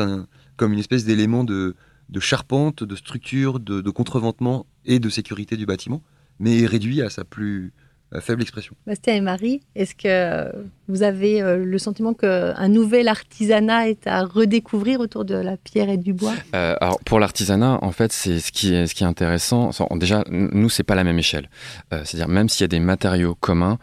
comme 0.56 0.72
une 0.72 0.78
espèce 0.78 1.04
d'élément 1.04 1.44
de, 1.44 1.74
charpente, 2.20 2.84
de 2.84 2.96
structure, 2.96 3.58
de, 3.58 3.80
de, 3.80 3.90
contreventement 3.90 4.66
et 4.84 4.98
de 4.98 5.08
sécurité 5.08 5.56
du 5.56 5.64
bâtiment, 5.64 6.02
mais 6.38 6.66
réduit 6.66 7.00
à 7.00 7.08
sa 7.08 7.24
plus, 7.24 7.72
faible 8.20 8.42
expression. 8.42 8.74
Bastien 8.86 9.14
et 9.14 9.20
Marie, 9.20 9.60
est-ce 9.74 9.94
que 9.94 10.52
vous 10.88 11.02
avez 11.02 11.42
euh, 11.42 11.64
le 11.64 11.78
sentiment 11.78 12.14
qu'un 12.14 12.68
nouvel 12.68 13.08
artisanat 13.08 13.88
est 13.88 14.06
à 14.06 14.24
redécouvrir 14.24 15.00
autour 15.00 15.24
de 15.24 15.34
la 15.34 15.56
pierre 15.56 15.88
et 15.88 15.96
du 15.96 16.12
bois? 16.12 16.34
Euh, 16.54 16.76
Alors 16.80 17.00
pour 17.00 17.18
l'artisanat, 17.18 17.78
en 17.82 17.92
fait, 17.92 18.12
c'est 18.12 18.38
ce 18.38 18.52
qui 18.52 18.74
est 18.74 18.86
ce 18.86 18.94
qui 18.94 19.04
est 19.04 19.06
intéressant. 19.06 19.70
Déjà, 19.96 20.24
nous, 20.30 20.68
c'est 20.68 20.82
pas 20.82 20.94
la 20.94 21.04
même 21.04 21.18
échelle. 21.18 21.48
Euh, 21.92 22.02
c'est-à-dire 22.04 22.28
même 22.28 22.48
s'il 22.48 22.62
y 22.62 22.64
a 22.64 22.68
des 22.68 22.80
matériaux 22.80 23.34
communs, 23.34 23.78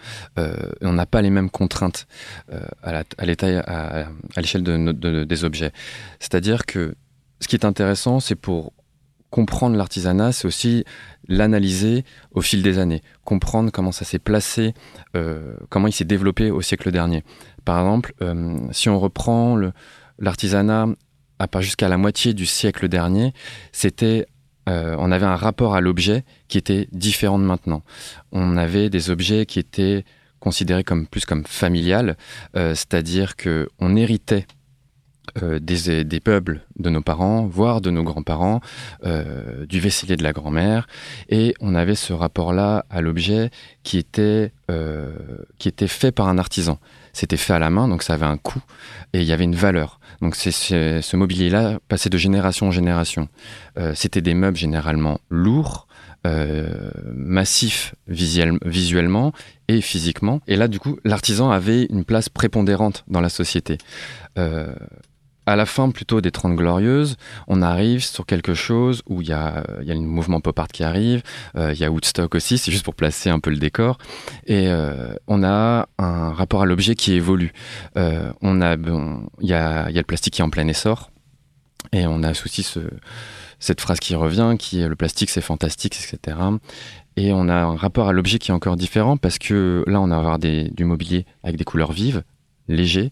on 0.81 0.93
n'a 0.93 1.05
pas 1.05 1.21
les 1.21 1.29
mêmes 1.29 1.49
contraintes 1.49 2.07
à 2.83 3.25
l'état 3.25 3.59
à, 3.59 4.05
l'échelle 4.37 4.63
de, 4.63 5.23
des 5.23 5.43
objets. 5.43 5.71
C'est-à-dire 6.19 6.65
que 6.65 6.95
ce 7.39 7.47
qui 7.47 7.55
est 7.55 7.65
intéressant, 7.65 8.19
c'est 8.19 8.35
pour 8.35 8.73
comprendre 9.31 9.75
l'artisanat, 9.77 10.33
c'est 10.33 10.45
aussi 10.45 10.83
l'analyser 11.27 12.03
au 12.31 12.41
fil 12.41 12.61
des 12.61 12.77
années, 12.77 13.01
comprendre 13.23 13.71
comment 13.71 13.91
ça 13.91 14.05
s'est 14.05 14.19
placé, 14.19 14.73
euh, 15.15 15.55
comment 15.69 15.87
il 15.87 15.93
s'est 15.93 16.05
développé 16.05 16.51
au 16.51 16.61
siècle 16.61 16.91
dernier. 16.91 17.23
Par 17.65 17.79
exemple, 17.79 18.13
euh, 18.21 18.59
si 18.71 18.89
on 18.89 18.99
reprend 18.99 19.57
l'artisanat 20.19 20.87
jusqu'à 21.59 21.89
la 21.89 21.97
moitié 21.97 22.35
du 22.35 22.45
siècle 22.45 22.87
dernier, 22.87 23.33
c'était 23.71 24.27
euh, 24.69 24.95
on 24.99 25.11
avait 25.11 25.25
un 25.25 25.37
rapport 25.37 25.73
à 25.73 25.81
l'objet 25.81 26.23
qui 26.47 26.59
était 26.59 26.87
différent 26.91 27.39
de 27.39 27.45
maintenant. 27.45 27.81
On 28.31 28.57
avait 28.57 28.89
des 28.89 29.09
objets 29.09 29.47
qui 29.47 29.57
étaient 29.57 30.03
considérés 30.39 30.83
comme 30.83 31.07
plus 31.07 31.25
comme 31.25 31.45
familial, 31.45 32.17
c'est-à-dire 32.55 33.35
que 33.35 33.69
on 33.79 33.95
héritait 33.95 34.47
euh, 35.41 35.59
des, 35.59 36.03
des, 36.03 36.19
peubles 36.19 36.61
de 36.77 36.89
nos 36.89 37.01
parents, 37.01 37.45
voire 37.45 37.81
de 37.81 37.89
nos 37.89 38.03
grands-parents, 38.03 38.59
euh, 39.05 39.65
du 39.65 39.79
vaisselier 39.79 40.17
de 40.17 40.23
la 40.23 40.33
grand-mère, 40.33 40.87
et 41.29 41.53
on 41.61 41.75
avait 41.75 41.95
ce 41.95 42.13
rapport-là 42.13 42.85
à 42.89 43.01
l'objet 43.01 43.49
qui 43.83 43.97
était 43.97 44.51
euh, 44.69 45.13
qui 45.57 45.67
était 45.67 45.87
fait 45.87 46.11
par 46.11 46.27
un 46.27 46.37
artisan. 46.37 46.79
C'était 47.13 47.37
fait 47.37 47.53
à 47.53 47.59
la 47.59 47.69
main, 47.69 47.87
donc 47.87 48.03
ça 48.03 48.13
avait 48.13 48.25
un 48.25 48.37
coût 48.37 48.61
et 49.13 49.19
il 49.21 49.25
y 49.25 49.33
avait 49.33 49.43
une 49.43 49.55
valeur. 49.55 49.99
Donc 50.21 50.35
c'est 50.35 50.51
ce 50.51 51.15
mobilier-là 51.15 51.79
passait 51.87 52.09
de 52.09 52.17
génération 52.17 52.67
en 52.67 52.71
génération. 52.71 53.27
C'était 53.95 54.21
des 54.21 54.33
meubles 54.33 54.55
généralement 54.55 55.19
lourds, 55.29 55.87
massifs 57.13 57.95
visuellement 58.07 59.33
et 59.67 59.81
physiquement. 59.81 60.41
Et 60.47 60.55
là, 60.55 60.67
du 60.67 60.79
coup, 60.79 60.97
l'artisan 61.03 61.51
avait 61.51 61.85
une 61.85 62.03
place 62.03 62.29
prépondérante 62.29 63.03
dans 63.07 63.21
la 63.21 63.29
société. 63.29 63.77
Euh, 64.37 64.73
à 65.45 65.55
la 65.55 65.65
fin 65.65 65.89
plutôt 65.89 66.21
des 66.21 66.31
Trente 66.31 66.55
Glorieuses, 66.55 67.17
on 67.47 67.61
arrive 67.61 68.03
sur 68.03 68.25
quelque 68.25 68.53
chose 68.53 69.01
où 69.07 69.21
il 69.21 69.27
y 69.27 69.33
a, 69.33 69.63
y 69.81 69.91
a 69.91 69.93
le 69.93 69.99
mouvement 69.99 70.39
pop 70.39 70.57
art 70.59 70.67
qui 70.67 70.83
arrive, 70.83 71.23
euh, 71.55 71.73
il 71.73 71.79
y 71.79 71.85
a 71.85 71.91
Woodstock 71.91 72.35
aussi, 72.35 72.57
c'est 72.57 72.71
juste 72.71 72.85
pour 72.85 72.95
placer 72.95 73.29
un 73.29 73.39
peu 73.39 73.49
le 73.49 73.57
décor, 73.57 73.97
et 74.45 74.67
euh, 74.67 75.13
on 75.27 75.43
a 75.43 75.87
un 75.97 76.31
rapport 76.31 76.61
à 76.61 76.65
l'objet 76.65 76.95
qui 76.95 77.13
évolue. 77.13 77.53
Euh, 77.97 78.31
on 78.41 78.61
a, 78.61 78.75
il 78.75 79.47
y, 79.47 79.53
a, 79.53 79.89
y 79.89 79.97
a 79.97 80.01
le 80.01 80.03
plastique 80.03 80.35
qui 80.35 80.41
est 80.41 80.45
en 80.45 80.49
plein 80.49 80.67
essor, 80.67 81.11
et 81.91 82.05
on 82.05 82.23
a 82.23 82.31
aussi 82.31 82.63
ce, 82.63 82.79
cette 83.59 83.81
phrase 83.81 83.99
qui 83.99 84.15
revient, 84.15 84.55
qui 84.59 84.81
est 84.81 84.87
le 84.87 84.95
plastique 84.95 85.29
c'est 85.29 85.41
fantastique, 85.41 85.97
etc. 85.97 86.37
Et 87.17 87.33
on 87.33 87.49
a 87.49 87.55
un 87.55 87.75
rapport 87.75 88.07
à 88.07 88.13
l'objet 88.13 88.39
qui 88.39 88.51
est 88.51 88.53
encore 88.53 88.77
différent 88.77 89.17
parce 89.17 89.37
que 89.37 89.83
là, 89.87 89.99
on 89.99 90.07
va 90.07 90.17
avoir 90.17 90.39
des, 90.39 90.69
du 90.69 90.85
mobilier 90.85 91.25
avec 91.43 91.57
des 91.57 91.65
couleurs 91.65 91.91
vives, 91.91 92.23
léger 92.75 93.11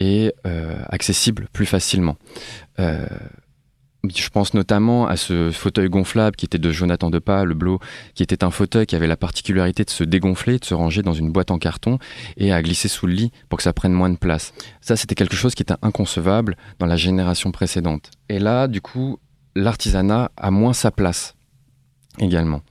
et 0.00 0.34
euh, 0.46 0.82
accessible 0.88 1.46
plus 1.52 1.66
facilement. 1.66 2.16
Euh, 2.80 3.06
je 4.08 4.28
pense 4.30 4.52
notamment 4.54 5.06
à 5.06 5.16
ce 5.16 5.50
fauteuil 5.52 5.88
gonflable 5.88 6.34
qui 6.34 6.44
était 6.44 6.58
de 6.58 6.72
Jonathan 6.72 7.08
Depas, 7.08 7.44
le 7.44 7.54
Blo, 7.54 7.78
qui 8.14 8.22
était 8.24 8.42
un 8.42 8.50
fauteuil 8.50 8.84
qui 8.84 8.96
avait 8.96 9.06
la 9.06 9.16
particularité 9.16 9.84
de 9.84 9.90
se 9.90 10.02
dégonfler, 10.02 10.58
de 10.58 10.64
se 10.64 10.74
ranger 10.74 11.02
dans 11.02 11.12
une 11.12 11.30
boîte 11.30 11.52
en 11.52 11.58
carton 11.58 11.98
et 12.36 12.52
à 12.52 12.60
glisser 12.62 12.88
sous 12.88 13.06
le 13.06 13.12
lit 13.12 13.32
pour 13.48 13.58
que 13.58 13.62
ça 13.62 13.72
prenne 13.72 13.92
moins 13.92 14.10
de 14.10 14.16
place. 14.16 14.52
Ça, 14.80 14.96
c'était 14.96 15.14
quelque 15.14 15.36
chose 15.36 15.54
qui 15.54 15.62
était 15.62 15.74
inconcevable 15.82 16.56
dans 16.80 16.86
la 16.86 16.96
génération 16.96 17.52
précédente. 17.52 18.10
Et 18.28 18.40
là, 18.40 18.66
du 18.66 18.80
coup, 18.80 19.18
l'artisanat 19.54 20.32
a 20.36 20.50
moins 20.50 20.72
sa 20.72 20.90
place 20.90 21.36
également. 22.18 22.62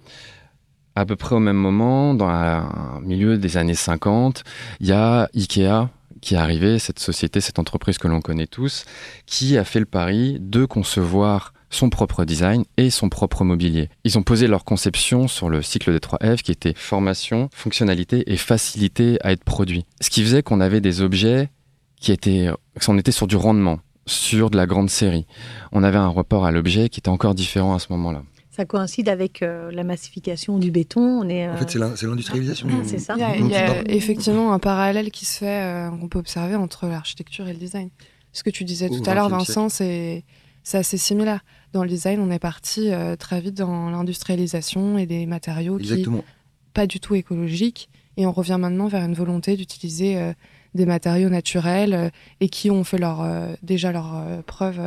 À 0.95 1.05
peu 1.05 1.15
près 1.15 1.35
au 1.35 1.39
même 1.39 1.55
moment, 1.55 2.13
dans 2.13 2.29
le 2.99 3.05
milieu 3.05 3.37
des 3.37 3.55
années 3.55 3.75
50, 3.75 4.43
il 4.81 4.87
y 4.87 4.91
a 4.91 5.29
Ikea 5.33 5.89
qui 6.21 6.35
est 6.35 6.37
arrivé, 6.37 6.79
cette 6.79 6.99
société, 6.99 7.41
cette 7.41 7.59
entreprise 7.59 7.97
que 7.97 8.07
l'on 8.07 8.21
connaît 8.21 8.47
tous, 8.47 8.85
qui 9.25 9.57
a 9.57 9.63
fait 9.63 9.79
le 9.79 9.85
pari 9.85 10.37
de 10.39 10.65
concevoir 10.65 11.53
son 11.71 11.89
propre 11.89 12.25
design 12.25 12.63
et 12.77 12.89
son 12.89 13.09
propre 13.09 13.43
mobilier. 13.43 13.89
Ils 14.03 14.17
ont 14.17 14.23
posé 14.23 14.47
leur 14.47 14.65
conception 14.65 15.27
sur 15.27 15.49
le 15.49 15.61
cycle 15.61 15.91
des 15.91 15.99
3 15.99 16.19
F 16.35 16.43
qui 16.43 16.51
était 16.51 16.73
formation, 16.75 17.49
fonctionnalité 17.53 18.31
et 18.31 18.37
facilité 18.37 19.17
à 19.21 19.31
être 19.31 19.43
produit. 19.43 19.85
Ce 20.01 20.09
qui 20.09 20.21
faisait 20.21 20.43
qu'on 20.43 20.59
avait 20.59 20.81
des 20.81 21.01
objets 21.01 21.49
qui 21.99 22.11
étaient, 22.11 22.49
on 22.87 22.97
était 22.97 23.11
sur 23.11 23.27
du 23.27 23.37
rendement, 23.37 23.79
sur 24.05 24.49
de 24.49 24.57
la 24.57 24.65
grande 24.65 24.89
série. 24.89 25.25
On 25.71 25.83
avait 25.83 25.97
un 25.97 26.11
rapport 26.11 26.45
à 26.45 26.51
l'objet 26.51 26.89
qui 26.89 26.99
était 26.99 27.09
encore 27.09 27.35
différent 27.35 27.73
à 27.73 27.79
ce 27.79 27.87
moment-là 27.91 28.23
ça 28.61 28.65
coïncide 28.65 29.09
avec 29.09 29.41
euh, 29.41 29.71
la 29.71 29.83
massification 29.83 30.59
du 30.59 30.69
béton. 30.69 31.01
On 31.01 31.29
est, 31.29 31.49
En 31.49 31.57
fait, 31.57 31.79
c'est 31.95 32.05
l'industrialisation. 32.05 32.67
Ah, 32.71 32.83
c'est 32.85 32.99
ça. 32.99 33.15
Il 33.17 33.47
y 33.47 33.55
a, 33.55 33.81
effectivement 33.89 34.53
un 34.53 34.59
parallèle 34.59 35.09
qui 35.09 35.25
se 35.25 35.39
fait, 35.39 35.63
euh, 35.63 35.89
qu'on 35.89 36.07
peut 36.07 36.19
observer 36.19 36.55
entre 36.55 36.85
l'architecture 36.85 37.47
et 37.47 37.53
le 37.53 37.57
design. 37.57 37.89
Ce 38.33 38.43
que 38.43 38.51
tu 38.51 38.63
disais 38.63 38.87
tout 38.87 39.03
à 39.07 39.15
l'heure, 39.15 39.29
Vincent, 39.29 39.67
c'est 39.69 40.23
assez 40.73 40.97
similaire. 40.97 41.43
Dans 41.73 41.81
le 41.81 41.89
design, 41.89 42.19
on 42.19 42.29
est 42.29 42.39
parti 42.39 42.91
euh, 42.91 43.15
très 43.15 43.41
vite 43.41 43.55
dans 43.55 43.89
l'industrialisation 43.89 44.99
et 44.99 45.07
des 45.07 45.25
matériaux 45.25 45.79
Exactement. 45.79 46.19
qui 46.19 46.25
pas 46.73 46.85
du 46.85 46.99
tout 46.99 47.15
écologiques. 47.15 47.89
Et 48.17 48.27
on 48.27 48.31
revient 48.31 48.57
maintenant 48.59 48.87
vers 48.87 49.03
une 49.03 49.15
volonté 49.15 49.57
d'utiliser 49.57 50.33
des 50.75 50.85
matériaux 50.85 51.29
naturels 51.29 52.11
et 52.41 52.49
qui 52.49 52.69
ont 52.69 52.83
fait 52.83 52.97
leur, 52.97 53.25
déjà 53.63 53.91
leur 53.91 54.43
preuve 54.45 54.79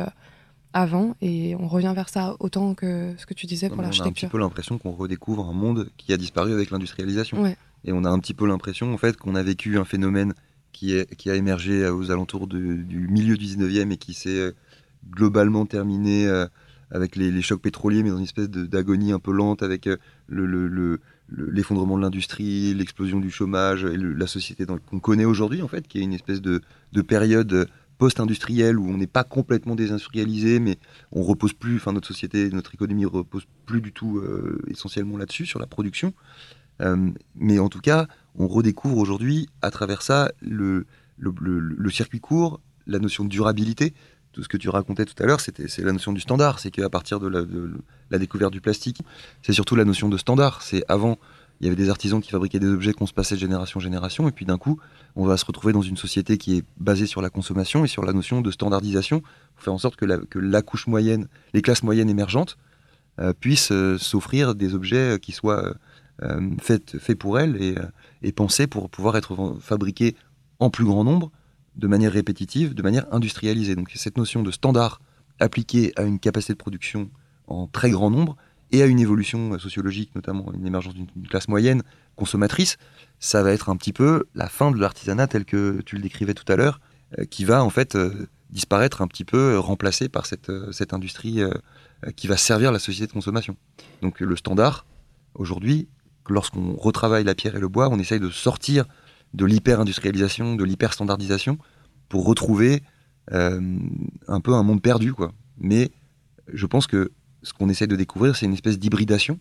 avant 0.75 1.15
et 1.21 1.55
on 1.55 1.67
revient 1.67 1.93
vers 1.95 2.09
ça 2.09 2.35
autant 2.39 2.75
que 2.75 3.13
ce 3.17 3.25
que 3.25 3.33
tu 3.33 3.45
disais 3.45 3.69
pour 3.69 3.81
l'architecture. 3.81 4.03
On 4.03 4.05
a 4.05 4.09
un 4.09 4.27
petit 4.27 4.31
peu 4.31 4.37
l'impression 4.37 4.77
qu'on 4.77 4.91
redécouvre 4.91 5.49
un 5.49 5.53
monde 5.53 5.89
qui 5.95 6.11
a 6.11 6.17
disparu 6.17 6.51
avec 6.51 6.69
l'industrialisation. 6.69 7.45
Et 7.85 7.93
on 7.93 8.03
a 8.03 8.09
un 8.09 8.19
petit 8.19 8.33
peu 8.33 8.45
l'impression 8.45 8.93
en 8.93 8.97
fait 8.97 9.15
qu'on 9.15 9.35
a 9.35 9.43
vécu 9.43 9.77
un 9.77 9.85
phénomène 9.85 10.33
qui, 10.73 10.93
est, 10.93 11.15
qui 11.15 11.29
a 11.29 11.35
émergé 11.35 11.87
aux 11.87 12.11
alentours 12.11 12.47
du 12.47 13.07
milieu 13.09 13.37
du 13.37 13.45
19e 13.45 13.91
et 13.91 13.97
qui 13.97 14.13
s'est 14.13 14.37
euh, 14.37 14.51
globalement 15.09 15.65
terminé 15.65 16.27
euh, 16.27 16.45
avec 16.91 17.15
les, 17.15 17.41
chocs 17.41 17.61
pétroliers, 17.61 18.03
mais 18.03 18.09
dans 18.09 18.17
une 18.17 18.23
espèce 18.23 18.49
d'agonie 18.49 19.13
un 19.13 19.19
peu 19.19 19.31
lente 19.31 19.63
avec 19.63 19.87
euh, 19.87 19.95
le, 20.27 20.99
l'effondrement 21.29 21.95
de 21.97 22.01
l'industrie, 22.01 22.73
l'explosion 22.73 23.21
du 23.21 23.31
chômage 23.31 23.85
et 23.85 23.95
la 23.97 24.27
société 24.27 24.65
qu'on 24.65 24.99
connaît 24.99 25.25
aujourd'hui 25.25 25.61
en 25.61 25.69
fait, 25.69 25.87
qui 25.87 25.99
est 25.99 26.03
une 26.03 26.13
espèce 26.13 26.41
de, 26.41 26.61
de 26.91 27.01
période 27.01 27.69
post-industriel 27.97 28.77
où 28.77 28.89
on 28.89 28.97
n'est 28.97 29.07
pas 29.07 29.23
complètement 29.23 29.75
désindustrialisé, 29.75 30.59
mais 30.59 30.77
on 31.11 31.23
repose 31.23 31.53
plus, 31.53 31.77
enfin 31.77 31.93
notre 31.93 32.07
société, 32.07 32.49
notre 32.49 32.73
économie 32.73 33.05
repose 33.05 33.45
plus 33.65 33.81
du 33.81 33.91
tout 33.91 34.17
euh, 34.17 34.61
essentiellement 34.67 35.17
là-dessus, 35.17 35.45
sur 35.45 35.59
la 35.59 35.67
production. 35.67 36.13
Euh, 36.81 37.09
mais 37.35 37.59
en 37.59 37.69
tout 37.69 37.79
cas, 37.79 38.07
on 38.37 38.47
redécouvre 38.47 38.97
aujourd'hui, 38.97 39.47
à 39.61 39.71
travers 39.71 40.01
ça, 40.01 40.31
le, 40.41 40.85
circuit 41.89 42.19
court, 42.19 42.59
la 42.87 42.99
notion 42.99 43.23
de 43.23 43.29
durabilité. 43.29 43.93
Tout 44.33 44.43
ce 44.43 44.49
que 44.49 44.57
tu 44.57 44.67
racontais 44.67 45.05
tout 45.05 45.23
à 45.23 45.25
l'heure, 45.25 45.39
c'est 45.39 45.77
la 45.79 45.93
notion 45.93 46.11
du 46.11 46.19
standard. 46.19 46.59
C'est 46.59 46.71
qu'à 46.71 46.89
partir 46.89 47.21
de 47.21 47.27
la, 47.27 47.43
de 47.43 47.71
la, 48.11 48.17
découverte 48.17 48.51
du 48.51 48.59
plastique, 48.59 49.01
c'est 49.41 49.53
surtout 49.53 49.77
la 49.77 49.85
notion 49.85 50.09
de 50.09 50.17
standard. 50.17 50.61
C'est 50.61 50.83
avant, 50.89 51.17
il 51.59 51.65
y 51.65 51.67
avait 51.67 51.75
des 51.75 51.89
artisans 51.89 52.21
qui 52.21 52.31
fabriquaient 52.31 52.59
des 52.59 52.67
objets 52.67 52.93
qu'on 52.93 53.05
se 53.05 53.13
passait 53.13 53.35
de 53.35 53.39
génération 53.39 53.77
en 53.77 53.81
génération, 53.81 54.27
et 54.27 54.31
puis 54.31 54.45
d'un 54.45 54.57
coup, 54.57 54.79
on 55.15 55.25
va 55.25 55.37
se 55.37 55.45
retrouver 55.45 55.73
dans 55.73 55.81
une 55.81 55.97
société 55.97 56.37
qui 56.37 56.57
est 56.57 56.63
basée 56.77 57.05
sur 57.05 57.21
la 57.21 57.29
consommation 57.29 57.85
et 57.85 57.87
sur 57.87 58.03
la 58.03 58.13
notion 58.13 58.41
de 58.41 58.51
standardisation, 58.51 59.21
pour 59.21 59.63
faire 59.63 59.73
en 59.73 59.77
sorte 59.77 59.95
que 59.95 60.05
la, 60.39 60.61
couche 60.61 60.87
moyenne, 60.87 61.27
les 61.53 61.61
classes 61.61 61.83
moyennes 61.83 62.09
émergentes, 62.09 62.57
euh, 63.19 63.33
puissent 63.33 63.71
euh, 63.71 63.97
s'offrir 63.97 64.55
des 64.55 64.75
objets 64.75 65.19
qui 65.21 65.31
soient 65.31 65.73
euh, 66.21 66.49
faits, 66.61 67.15
pour 67.17 67.39
elles 67.39 67.61
et, 67.61 67.75
et, 68.21 68.33
pensés 68.33 68.67
pour 68.67 68.89
pouvoir 68.89 69.15
être 69.15 69.55
fabriqués 69.61 70.15
en 70.59 70.69
plus 70.69 70.83
grand 70.83 71.05
nombre, 71.05 71.31
de 71.77 71.87
manière 71.87 72.11
répétitive, 72.11 72.73
de 72.73 72.81
manière 72.81 73.05
industrialisée. 73.11 73.75
Donc 73.75 73.91
cette 73.95 74.17
notion 74.17 74.43
de 74.43 74.51
standard 74.51 75.01
appliqué 75.39 75.93
à 75.95 76.03
une 76.03 76.19
capacité 76.19 76.53
de 76.53 76.57
production 76.57 77.09
en 77.47 77.67
très 77.67 77.91
grand 77.91 78.09
nombre 78.09 78.35
et 78.71 78.81
à 78.81 78.85
une 78.85 78.99
évolution 78.99 79.57
sociologique, 79.59 80.13
notamment 80.15 80.51
une 80.53 80.65
émergence 80.65 80.93
d'une 80.93 81.27
classe 81.27 81.47
moyenne 81.47 81.83
consommatrice, 82.15 82.77
ça 83.19 83.43
va 83.43 83.51
être 83.51 83.69
un 83.69 83.77
petit 83.77 83.93
peu 83.93 84.25
la 84.33 84.47
fin 84.47 84.71
de 84.71 84.79
l'artisanat 84.79 85.27
tel 85.27 85.45
que 85.45 85.81
tu 85.85 85.95
le 85.95 86.01
décrivais 86.01 86.33
tout 86.33 86.49
à 86.51 86.55
l'heure, 86.55 86.79
euh, 87.19 87.25
qui 87.25 87.45
va 87.45 87.63
en 87.63 87.69
fait 87.69 87.95
euh, 87.95 88.27
disparaître 88.49 89.01
un 89.01 89.07
petit 89.07 89.25
peu, 89.25 89.57
remplacé 89.59 90.09
par 90.09 90.25
cette, 90.25 90.51
cette 90.71 90.93
industrie 90.93 91.41
qui 92.15 92.27
va 92.27 92.37
servir 92.37 92.71
la 92.71 92.79
société 92.79 93.07
de 93.07 93.11
consommation. 93.11 93.57
Donc 94.01 94.19
le 94.19 94.35
standard, 94.35 94.85
aujourd'hui, 95.33 95.89
lorsqu'on 96.29 96.75
retravaille 96.75 97.23
la 97.25 97.35
pierre 97.35 97.55
et 97.55 97.59
le 97.59 97.67
bois, 97.67 97.89
on 97.89 97.99
essaye 97.99 98.19
de 98.19 98.29
sortir 98.29 98.85
de 99.33 99.45
l'hyper-industrialisation, 99.45 100.55
de 100.55 100.63
l'hyper-standardisation, 100.63 101.57
pour 102.07 102.25
retrouver 102.25 102.83
un 103.31 104.39
peu 104.41 104.53
un 104.53 104.63
monde 104.63 104.81
perdu, 104.81 105.11
quoi. 105.11 105.33
Mais 105.57 105.91
je 106.53 106.65
pense 106.65 106.87
que 106.87 107.11
ce 107.45 107.53
qu'on 107.53 107.69
essaie 107.69 107.87
de 107.87 107.95
découvrir, 107.95 108.35
c'est 108.35 108.45
une 108.45 108.53
espèce 108.53 108.79
d'hybridation 108.79 109.39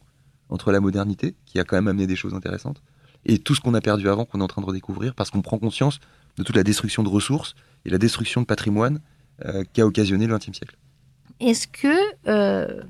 entre 0.51 0.71
la 0.71 0.81
modernité, 0.81 1.35
qui 1.47 1.59
a 1.59 1.65
quand 1.65 1.77
même 1.77 1.89
amené 1.89 2.07
des 2.07 2.17
choses 2.17 2.35
intéressantes, 2.35 2.83
et 3.25 3.39
tout 3.39 3.55
ce 3.55 3.61
qu'on 3.61 3.75
a 3.75 3.81
perdu 3.81 4.09
avant, 4.09 4.27
qu'on 4.27 4.41
est 4.41 4.45
en 4.45 4.49
train 4.49 4.61
de 4.61 4.67
redécouvrir, 4.67 5.15
parce 5.15 5.31
qu'on 5.31 5.41
prend 5.41 5.59
conscience 5.59 6.01
de 6.37 6.43
toute 6.43 6.55
la 6.55 6.63
destruction 6.63 7.03
de 7.03 7.09
ressources 7.09 7.55
et 7.87 7.91
la 7.91 7.99
destruction 7.99 8.43
de 8.43 8.47
patrimoine 8.47 9.01
euh, 9.45 9.65
qu'a 9.73 9.87
occasionné 9.87 10.27
le 10.27 10.37
XXe 10.37 10.53
siècle. 10.53 10.77
Est-ce 11.41 11.67
que, 11.67 11.97
euh, 12.29 12.83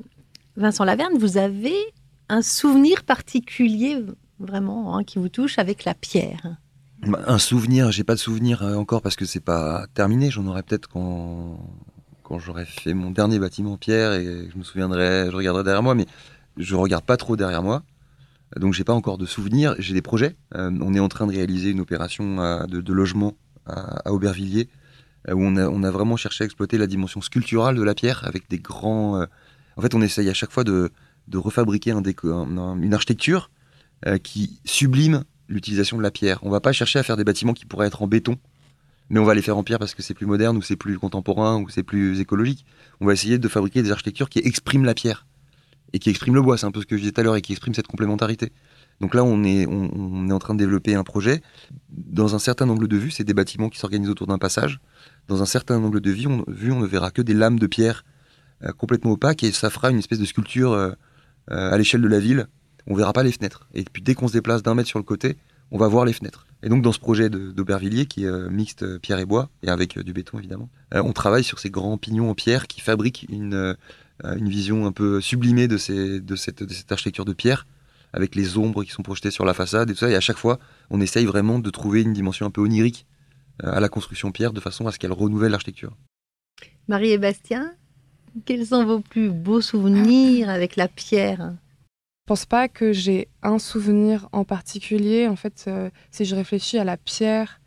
Vincent 0.56 0.84
Laverne, 0.84 1.16
vous 1.18 1.38
avez 1.38 1.76
un 2.28 2.42
souvenir 2.42 3.04
particulier, 3.04 4.02
vraiment, 4.40 4.96
hein, 4.96 5.04
qui 5.04 5.18
vous 5.18 5.28
touche 5.28 5.58
avec 5.58 5.84
la 5.84 5.94
pierre? 5.94 6.56
Bah, 7.06 7.20
Un 7.26 7.38
souvenir, 7.38 7.92
j'ai 7.92 8.04
pas 8.04 8.14
de 8.14 8.20
souvenir 8.20 8.62
euh, 8.62 8.74
encore 8.74 9.00
parce 9.00 9.16
que 9.16 9.24
c'est 9.24 9.40
pas 9.40 9.86
terminé, 9.94 10.30
j'en 10.30 10.46
aurai 10.46 10.62
peut-être 10.62 10.88
quand 10.88 11.58
quand 12.24 12.38
j'aurai 12.38 12.64
fait 12.64 12.94
mon 12.94 13.10
dernier 13.10 13.38
bâtiment 13.38 13.76
pierre 13.76 14.14
et 14.14 14.48
je 14.50 14.58
me 14.58 14.64
souviendrai, 14.64 15.26
je 15.30 15.36
regarderai 15.36 15.62
derrière 15.62 15.82
moi, 15.82 15.94
mais 15.94 16.06
je 16.56 16.74
regarde 16.74 17.04
pas 17.04 17.16
trop 17.16 17.36
derrière 17.36 17.62
moi. 17.62 17.82
Donc 18.56 18.72
j'ai 18.72 18.84
pas 18.84 18.92
encore 18.92 19.18
de 19.18 19.26
souvenirs. 19.26 19.74
J'ai 19.78 19.94
des 19.94 20.02
projets. 20.02 20.36
Euh, 20.54 20.70
on 20.80 20.94
est 20.94 21.00
en 21.00 21.08
train 21.08 21.26
de 21.26 21.32
réaliser 21.32 21.70
une 21.70 21.80
opération 21.80 22.66
de, 22.66 22.92
logement 22.92 23.34
à, 23.66 24.10
Aubervilliers 24.10 24.68
euh, 25.28 25.34
où 25.34 25.42
on 25.42 25.82
a, 25.82 25.90
vraiment 25.90 26.16
cherché 26.16 26.44
à 26.44 26.46
exploiter 26.46 26.78
la 26.78 26.86
dimension 26.86 27.20
sculpturale 27.20 27.76
de 27.76 27.82
la 27.82 27.94
pierre 27.94 28.24
avec 28.26 28.48
des 28.48 28.58
grands. 28.58 29.20
Euh, 29.20 29.26
en 29.76 29.82
fait, 29.82 29.94
on 29.94 30.02
essaye 30.02 30.28
à 30.28 30.34
chaque 30.34 30.52
fois 30.52 30.64
de, 30.64 30.90
refabriquer 31.32 31.90
un 31.90 32.02
une 32.02 32.94
architecture 32.94 33.50
qui 34.22 34.60
sublime 34.66 35.24
l'utilisation 35.48 35.96
de 35.96 36.02
la 36.02 36.10
pierre. 36.10 36.38
On 36.42 36.50
va 36.50 36.60
pas 36.60 36.72
chercher 36.72 36.98
à 36.98 37.02
faire 37.02 37.16
des 37.16 37.24
bâtiments 37.24 37.54
qui 37.54 37.64
pourraient 37.64 37.86
être 37.86 38.02
en 38.02 38.06
béton 38.06 38.36
mais 39.10 39.20
on 39.20 39.24
va 39.24 39.34
les 39.34 39.42
faire 39.42 39.56
en 39.56 39.62
pierre 39.62 39.78
parce 39.78 39.94
que 39.94 40.02
c'est 40.02 40.14
plus 40.14 40.26
moderne 40.26 40.56
ou 40.56 40.62
c'est 40.62 40.76
plus 40.76 40.98
contemporain 40.98 41.60
ou 41.60 41.68
c'est 41.68 41.82
plus 41.82 42.20
écologique. 42.20 42.64
On 43.00 43.06
va 43.06 43.12
essayer 43.12 43.38
de 43.38 43.48
fabriquer 43.48 43.82
des 43.82 43.90
architectures 43.90 44.28
qui 44.28 44.38
expriment 44.40 44.84
la 44.84 44.94
pierre 44.94 45.26
et 45.92 45.98
qui 45.98 46.10
expriment 46.10 46.34
le 46.34 46.42
bois. 46.42 46.56
C'est 46.58 46.66
un 46.66 46.72
peu 46.72 46.80
ce 46.80 46.86
que 46.86 46.96
je 46.96 47.02
disais 47.02 47.12
tout 47.12 47.20
à 47.20 47.24
l'heure 47.24 47.36
et 47.36 47.42
qui 47.42 47.52
expriment 47.52 47.74
cette 47.74 47.86
complémentarité. 47.86 48.52
Donc 49.00 49.14
là, 49.14 49.24
on 49.24 49.42
est, 49.44 49.66
en 49.66 50.38
train 50.38 50.54
de 50.54 50.58
développer 50.58 50.94
un 50.94 51.02
projet. 51.02 51.42
Dans 51.90 52.34
un 52.34 52.38
certain 52.38 52.68
angle 52.68 52.88
de 52.88 52.96
vue, 52.96 53.10
c'est 53.10 53.24
des 53.24 53.34
bâtiments 53.34 53.68
qui 53.68 53.78
s'organisent 53.78 54.10
autour 54.10 54.26
d'un 54.26 54.38
passage. 54.38 54.80
Dans 55.28 55.42
un 55.42 55.46
certain 55.46 55.82
angle 55.82 56.00
de 56.00 56.10
vue, 56.10 56.26
on, 56.26 56.44
ne 56.80 56.86
verra 56.86 57.10
que 57.10 57.22
des 57.22 57.34
lames 57.34 57.58
de 57.58 57.66
pierre 57.66 58.04
euh, 58.62 58.72
complètement 58.72 59.12
opaques 59.12 59.42
et 59.42 59.52
ça 59.52 59.70
fera 59.70 59.90
une 59.90 59.98
espèce 59.98 60.18
de 60.18 60.24
sculpture 60.24 60.72
euh, 60.72 60.92
euh, 61.50 61.72
à 61.72 61.78
l'échelle 61.78 62.02
de 62.02 62.08
la 62.08 62.20
ville. 62.20 62.46
On 62.86 62.94
verra 62.94 63.12
pas 63.12 63.22
les 63.22 63.32
fenêtres. 63.32 63.68
Et 63.74 63.84
puis 63.84 64.02
dès 64.02 64.14
qu'on 64.14 64.28
se 64.28 64.32
déplace 64.32 64.62
d'un 64.62 64.74
mètre 64.74 64.88
sur 64.88 64.98
le 64.98 65.04
côté, 65.04 65.36
on 65.70 65.78
va 65.78 65.88
voir 65.88 66.04
les 66.04 66.12
fenêtres. 66.12 66.43
Et 66.64 66.70
donc 66.70 66.80
dans 66.82 66.92
ce 66.92 66.98
projet 66.98 67.28
d'Aubervilliers, 67.28 68.06
qui 68.06 68.24
est 68.24 68.28
euh, 68.28 68.48
mixte 68.48 68.84
euh, 68.84 68.98
pierre 68.98 69.18
et 69.18 69.26
bois, 69.26 69.50
et 69.62 69.68
avec 69.68 69.98
euh, 69.98 70.02
du 70.02 70.14
béton 70.14 70.38
évidemment, 70.38 70.70
on 70.92 71.12
travaille 71.12 71.44
sur 71.44 71.58
ces 71.58 71.68
grands 71.68 71.98
pignons 71.98 72.30
en 72.30 72.34
pierre 72.34 72.66
qui 72.66 72.80
fabriquent 72.80 73.26
une, 73.28 73.76
une 74.22 74.48
vision 74.48 74.86
un 74.86 74.92
peu 74.92 75.20
sublimée 75.20 75.68
de, 75.68 75.76
ces, 75.76 76.20
cette, 76.36 76.62
de 76.62 76.72
cette 76.72 76.90
architecture 76.90 77.24
de 77.24 77.34
pierre, 77.34 77.66
avec 78.12 78.34
les 78.34 78.56
ombres 78.56 78.82
qui 78.84 78.92
sont 78.92 79.02
projetées 79.02 79.32
sur 79.32 79.44
la 79.44 79.54
façade 79.54 79.90
et 79.90 79.92
tout 79.92 79.98
ça. 80.00 80.08
Et 80.08 80.14
à 80.14 80.20
chaque 80.20 80.38
fois, 80.38 80.58
on 80.90 81.00
essaye 81.00 81.26
vraiment 81.26 81.58
de 81.58 81.68
trouver 81.68 82.02
une 82.02 82.12
dimension 82.12 82.46
un 82.46 82.50
peu 82.50 82.60
onirique 82.60 83.06
à 83.60 83.80
la 83.80 83.88
construction 83.88 84.30
pierre, 84.30 84.52
de 84.52 84.60
façon 84.60 84.86
à 84.86 84.92
ce 84.92 84.98
qu'elle 84.98 85.12
renouvelle 85.12 85.50
l'architecture. 85.50 85.96
Marie 86.86 87.10
et 87.10 87.18
Bastien, 87.18 87.72
quels 88.44 88.66
sont 88.66 88.84
vos 88.84 89.00
plus 89.00 89.30
beaux 89.30 89.60
souvenirs 89.60 90.48
avec 90.48 90.76
la 90.76 90.86
pierre? 90.86 91.54
Je 92.24 92.26
pense 92.26 92.46
pas 92.46 92.68
que 92.68 92.94
j'ai 92.94 93.28
un 93.42 93.58
souvenir 93.58 94.30
en 94.32 94.44
particulier. 94.44 95.28
En 95.28 95.36
fait, 95.36 95.66
euh, 95.68 95.90
si 96.10 96.24
je 96.24 96.34
réfléchis 96.34 96.78
à 96.78 96.84
la 96.84 96.96
pierre 96.96 97.60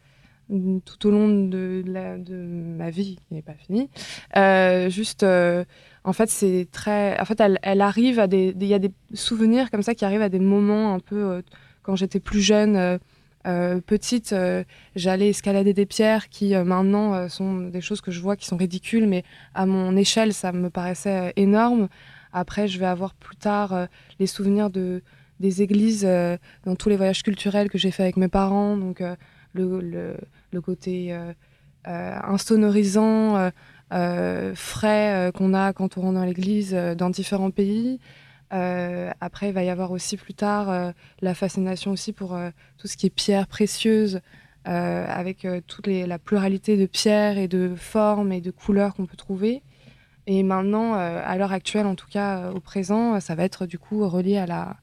mm, 0.50 0.80
tout 0.80 1.08
au 1.08 1.12
long 1.12 1.28
de, 1.28 1.84
ma 2.76 2.90
vie, 2.90 3.20
qui 3.28 3.36
n'est 3.36 3.44
pas 3.44 3.54
finie, 3.54 3.88
euh, 4.36 4.90
juste, 4.90 5.22
euh, 5.22 5.64
en 6.04 6.12
fait, 6.12 6.32
c'est 6.32 6.68
très. 6.72 7.20
En 7.20 7.26
fait, 7.26 7.40
elle, 7.62 7.82
arrive 7.82 8.18
à 8.18 8.26
des. 8.26 8.56
Il 8.60 8.66
y 8.66 8.74
a 8.74 8.80
des 8.80 8.92
souvenirs 9.14 9.70
comme 9.70 9.84
ça 9.84 9.94
qui 9.94 10.06
arrivent 10.06 10.24
à 10.24 10.30
des 10.30 10.40
moments 10.40 10.96
un 10.96 11.00
peu. 11.02 11.44
quand 11.84 11.96
j'étais 11.96 12.20
plus 12.20 12.42
jeune, 12.42 12.98
petite, 13.86 14.36
j'allais 14.96 15.30
escalader 15.30 15.74
des 15.76 15.86
pierres 15.86 16.30
qui 16.30 16.56
maintenant 16.56 17.30
sont 17.30 17.60
des 17.60 17.82
choses 17.82 18.02
que 18.02 18.10
je 18.10 18.22
vois 18.22 18.36
qui 18.36 18.48
sont 18.48 18.58
ridicules, 18.58 19.06
mais 19.06 19.24
à 19.54 19.68
mon 19.68 19.96
échelle, 19.96 20.34
ça 20.34 20.52
me 20.52 20.72
paraissait 20.72 21.32
énorme. 21.36 21.90
Après, 22.38 22.68
je 22.68 22.78
vais 22.78 22.86
avoir 22.86 23.16
plus 23.16 23.36
tard 23.36 23.74
euh, 23.74 23.86
les 24.20 24.28
souvenirs 24.28 24.70
de, 24.70 25.02
des 25.40 25.64
églises 25.64 26.06
euh, 26.08 26.38
dans 26.66 26.76
tous 26.76 26.88
les 26.90 26.96
voyages 26.96 27.24
culturels 27.24 27.68
que 27.68 27.80
j'ai 27.80 27.90
fait 27.90 28.04
avec 28.04 28.16
mes 28.16 28.28
parents. 28.28 28.78
Donc, 28.78 29.02
euh, 29.02 29.16
le, 29.54 30.16
le, 30.52 30.62
côté 30.62 31.18
insonorisant, 31.84 33.52
frais 34.54 35.32
qu'on 35.34 35.54
a 35.56 35.74
quand 35.74 35.98
on 35.98 36.02
rentre 36.02 36.14
dans 36.14 36.26
l'église 36.26 36.74
dans 36.96 37.10
différents 37.10 37.50
pays. 37.50 38.00
après, 38.52 39.50
il 39.50 39.54
va 39.54 39.64
y 39.64 39.70
avoir 39.70 39.90
aussi 39.92 40.16
plus 40.16 40.36
tard 40.36 40.94
la 41.22 41.34
fascination 41.34 41.90
aussi 41.90 42.14
pour 42.14 42.38
tout 42.78 42.88
ce 42.88 42.98
qui 42.98 43.08
est 43.08 43.10
pierres 43.10 43.48
précieuses, 43.48 44.22
avec 44.66 45.48
toute 45.66 45.88
la 45.88 46.20
pluralité 46.20 46.78
de 46.78 46.86
pierres 46.86 47.40
et 47.40 47.48
de 47.48 47.74
formes 47.76 48.32
et 48.32 48.42
de 48.42 48.52
couleurs 48.52 48.94
qu'on 48.94 49.08
peut 49.08 49.18
trouver. 49.18 49.64
Et 50.30 50.44
maintenant, 50.44 50.96
euh, 50.96 51.22
à 51.24 51.38
l'heure 51.38 51.54
actuelle, 51.54 51.86
en 51.86 51.96
tout 51.96 52.08
cas 52.08 52.40
euh, 52.40 52.52
au 52.52 52.60
présent, 52.60 53.20
ça 53.22 53.34
va 53.34 53.46
être 53.46 53.66
du 53.66 53.80
coup 53.80 54.08
relié 54.08 54.38
à 54.38 54.46
la, 54.46 54.76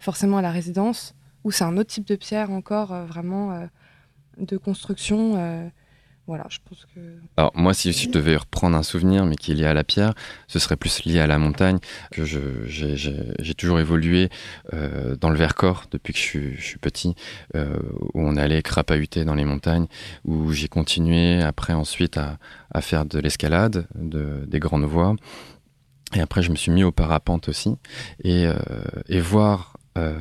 forcément 0.00 0.38
à 0.38 0.42
la 0.42 0.50
résidence, 0.50 1.14
où 1.44 1.52
c'est 1.52 1.62
un 1.62 1.76
autre 1.76 1.90
type 1.90 2.06
de 2.06 2.16
pierre 2.16 2.50
encore, 2.50 2.92
euh, 2.92 3.04
vraiment 3.06 3.68
de 4.38 4.56
construction. 4.56 5.70
Voilà, 6.28 6.44
je 6.50 6.58
pense 6.68 6.86
que. 6.94 7.00
Alors, 7.38 7.52
moi, 7.54 7.72
si, 7.72 7.90
je 7.92 8.10
devais 8.10 8.36
reprendre 8.36 8.76
un 8.76 8.82
souvenir, 8.82 9.24
mais 9.24 9.34
qui 9.34 9.52
est 9.52 9.54
lié 9.54 9.64
à 9.64 9.72
la 9.72 9.82
pierre, 9.82 10.12
ce 10.46 10.58
serait 10.58 10.76
plus 10.76 11.04
lié 11.06 11.20
à 11.20 11.26
la 11.26 11.38
montagne, 11.38 11.78
que 12.12 12.24
j'ai 12.24 13.54
toujours 13.54 13.80
évolué 13.80 14.28
dans 14.70 15.30
le 15.30 15.36
Vercors 15.36 15.86
depuis 15.90 16.12
que 16.12 16.18
je 16.18 16.60
suis, 16.60 16.78
petit, 16.78 17.14
où 17.54 18.20
on 18.20 18.36
allait 18.36 18.62
crapahuter 18.62 19.24
dans 19.24 19.34
les 19.34 19.46
montagnes, 19.46 19.86
où 20.26 20.52
j'ai 20.52 20.68
continué 20.68 21.42
après, 21.42 21.72
ensuite, 21.72 22.18
à, 22.18 22.38
faire 22.82 23.06
de 23.06 23.18
l'escalade, 23.18 23.86
de, 23.94 24.44
des 24.46 24.58
grandes 24.58 24.84
voies. 24.84 25.16
Et 26.14 26.20
après, 26.20 26.42
je 26.42 26.50
me 26.50 26.56
suis 26.56 26.70
mis 26.70 26.84
au 26.84 26.92
parapente 26.92 27.48
aussi. 27.48 27.76
Et, 28.22 28.46
euh, 28.46 28.58
et 29.08 29.20
voir 29.20 29.77
euh, 29.98 30.14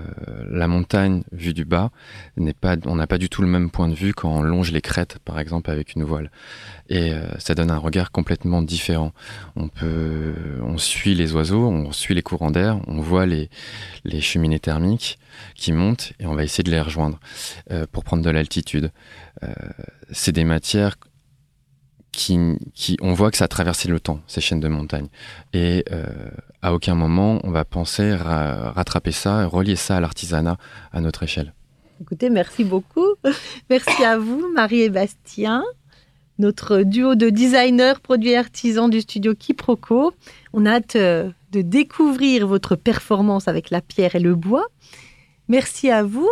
la 0.50 0.68
montagne 0.68 1.24
vue 1.32 1.54
du 1.54 1.66
bas 1.66 1.92
n'est 2.36 2.54
pas, 2.54 2.76
on 2.86 2.96
n'a 2.96 3.08
pas 3.08 3.18
du 3.18 3.30
tout 3.30 3.42
le 3.42 3.48
même 3.48 3.70
point 3.70 3.88
de 3.88 3.94
vue 3.94 4.13
quand 4.13 4.30
on 4.30 4.42
longe 4.42 4.72
les 4.72 4.82
crêtes, 4.82 5.20
par 5.24 5.40
exemple, 5.40 5.70
avec 5.70 5.96
une 5.96 6.04
voile. 6.04 6.32
Et 6.90 7.13
euh, 7.13 7.28
ça 7.38 7.56
donne 7.56 7.72
un 7.72 7.78
regard 7.78 8.12
complètement 8.12 8.62
différent. 8.62 9.13
On 9.56 9.68
peut, 9.68 10.34
on 10.63 10.78
suit 10.78 11.16
les 11.16 11.34
oiseaux, 11.34 11.68
on 11.68 11.92
suit 11.92 12.16
les 12.16 12.22
courants 12.22 12.52
d'air, 12.52 12.80
on 12.88 13.02
voit 13.02 13.26
les, 13.26 13.50
cheminées 14.20 14.60
thermiques 14.60 15.20
qui 15.54 15.72
montent 15.72 16.13
et 16.20 16.26
on 16.26 16.34
va 16.34 16.44
essayer 16.44 16.63
de 16.63 16.72
les 16.72 16.82
rejoindre 16.82 17.20
euh, 17.72 17.86
pour 17.92 18.04
prendre 18.04 18.24
de 18.24 18.30
l'altitude. 18.30 18.92
C'est 20.12 20.32
des 20.32 20.46
matières 20.46 20.96
qui, 22.18 22.98
on 23.02 23.14
voit 23.14 23.30
que 23.30 23.38
ça 23.38 23.46
a 23.46 23.48
traversé 23.48 23.88
le 23.88 24.00
temps, 24.00 24.20
ces 24.28 24.42
chaînes 24.42 24.60
de 24.60 24.68
montagne. 24.68 25.08
Et 25.54 25.86
euh, 25.92 26.04
à 26.62 26.74
aucun 26.74 26.96
moment, 26.96 27.40
on 27.44 27.52
va 27.52 27.64
penser 27.64 28.16
rattraper 28.16 29.12
ça, 29.12 29.46
relier 29.46 29.76
ça 29.76 29.98
à 29.98 30.00
l'artisanat 30.00 30.58
à 30.92 31.00
notre 31.00 31.24
échelle. 31.24 31.54
Écoutez, 32.02 32.30
merci 32.30 32.64
beaucoup. 32.64 33.08
Merci 33.70 34.04
à 34.04 34.18
vous, 34.18 34.52
Marie 34.54 34.82
et 34.82 34.90
Bastien, 34.90 35.64
notre 36.38 36.84
duo 36.84 37.16
de 37.16 37.30
designers, 37.30 37.96
produits 38.02 38.36
artisans 38.36 38.90
du 38.90 39.02
studio 39.02 39.34
Quiproquo. 39.34 40.14
On 40.54 40.68
a 40.68 40.74
hâte 40.74 40.96
euh, 40.96 41.32
de 41.52 41.62
découvrir 41.62 42.46
votre 42.46 42.76
performance 42.76 43.48
avec 43.48 43.72
la 43.72 43.82
pierre 43.82 44.16
et 44.16 44.20
le 44.20 44.36
bois. 44.36 44.68
Merci 45.48 45.90
à 45.90 46.04
vous, 46.04 46.30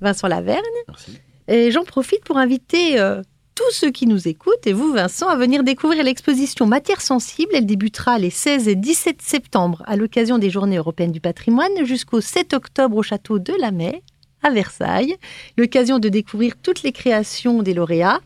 Vincent 0.00 0.28
Lavergne. 0.28 0.60
Merci. 0.88 1.18
Et 1.48 1.70
j'en 1.70 1.84
profite 1.84 2.22
pour 2.24 2.36
inviter 2.36 3.00
euh, 3.00 3.22
tous 3.60 3.74
ceux 3.74 3.90
qui 3.90 4.06
nous 4.06 4.26
écoutent 4.26 4.66
et 4.66 4.72
vous, 4.72 4.94
Vincent, 4.94 5.28
à 5.28 5.36
venir 5.36 5.62
découvrir 5.62 6.02
l'exposition 6.02 6.64
Matière 6.64 7.02
sensible. 7.02 7.52
Elle 7.54 7.66
débutera 7.66 8.18
les 8.18 8.30
16 8.30 8.68
et 8.68 8.74
17 8.74 9.20
septembre 9.20 9.82
à 9.86 9.96
l'occasion 9.96 10.38
des 10.38 10.48
Journées 10.48 10.78
européennes 10.78 11.12
du 11.12 11.20
patrimoine 11.20 11.84
jusqu'au 11.84 12.22
7 12.22 12.54
octobre 12.54 12.96
au 12.96 13.02
château 13.02 13.38
de 13.38 13.52
la 13.60 13.70
Mai 13.70 14.02
à 14.42 14.48
Versailles, 14.48 15.14
l'occasion 15.58 15.98
de 15.98 16.08
découvrir 16.08 16.54
toutes 16.62 16.82
les 16.82 16.92
créations 16.92 17.62
des 17.62 17.74
lauréats. 17.74 18.20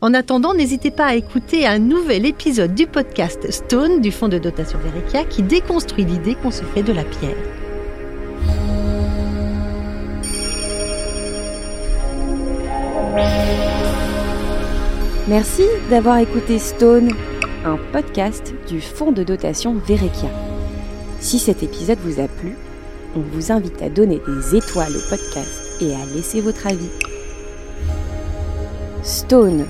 En 0.00 0.14
attendant, 0.14 0.54
n'hésitez 0.54 0.92
pas 0.92 1.06
à 1.06 1.14
écouter 1.16 1.66
un 1.66 1.80
nouvel 1.80 2.24
épisode 2.24 2.76
du 2.76 2.86
podcast 2.86 3.50
Stone 3.50 4.00
du 4.00 4.12
Fonds 4.12 4.28
de 4.28 4.38
dotation 4.38 4.78
Verekia 4.78 5.24
qui 5.24 5.42
déconstruit 5.42 6.04
l'idée 6.04 6.36
qu'on 6.36 6.52
se 6.52 6.62
fait 6.62 6.84
de 6.84 6.92
la 6.92 7.02
pierre. 7.02 7.34
Merci 15.28 15.64
d'avoir 15.90 16.18
écouté 16.18 16.60
Stone, 16.60 17.08
un 17.64 17.78
podcast 17.92 18.54
du 18.68 18.80
Fonds 18.80 19.10
de 19.10 19.24
dotation 19.24 19.74
Verekia. 19.74 20.30
Si 21.18 21.40
cet 21.40 21.64
épisode 21.64 21.98
vous 21.98 22.20
a 22.20 22.28
plu, 22.28 22.54
on 23.16 23.20
vous 23.32 23.50
invite 23.50 23.82
à 23.82 23.88
donner 23.88 24.20
des 24.24 24.54
étoiles 24.54 24.94
au 24.96 25.10
podcast 25.10 25.82
et 25.82 25.92
à 25.96 26.14
laisser 26.14 26.40
votre 26.40 26.68
avis. 26.68 26.90
Stone, 29.02 29.66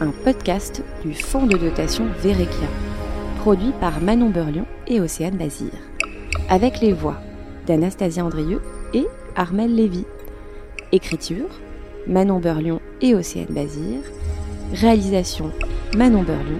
un 0.00 0.12
podcast 0.24 0.82
du 1.04 1.12
Fonds 1.12 1.46
de 1.46 1.58
dotation 1.58 2.06
Verekia, 2.22 2.68
produit 3.40 3.74
par 3.78 4.00
Manon 4.00 4.30
Berlion 4.30 4.64
et 4.86 5.02
Océane 5.02 5.36
Bazir, 5.36 5.72
avec 6.48 6.80
les 6.80 6.94
voix 6.94 7.20
d'Anastasia 7.66 8.24
Andrieux 8.24 8.62
et 8.94 9.04
Armel 9.34 9.74
Lévy. 9.74 10.06
Écriture, 10.90 11.50
Manon 12.06 12.38
Berlion 12.38 12.80
et 13.02 13.14
Océane 13.14 13.52
Bazir. 13.52 14.00
Réalisation, 14.74 15.52
Manon 15.96 16.22
Berlion. 16.22 16.58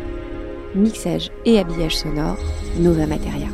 Mixage 0.75 1.31
et 1.45 1.59
habillage 1.59 1.97
sonore, 1.97 2.37
Nova 2.79 3.07
Materia. 3.07 3.49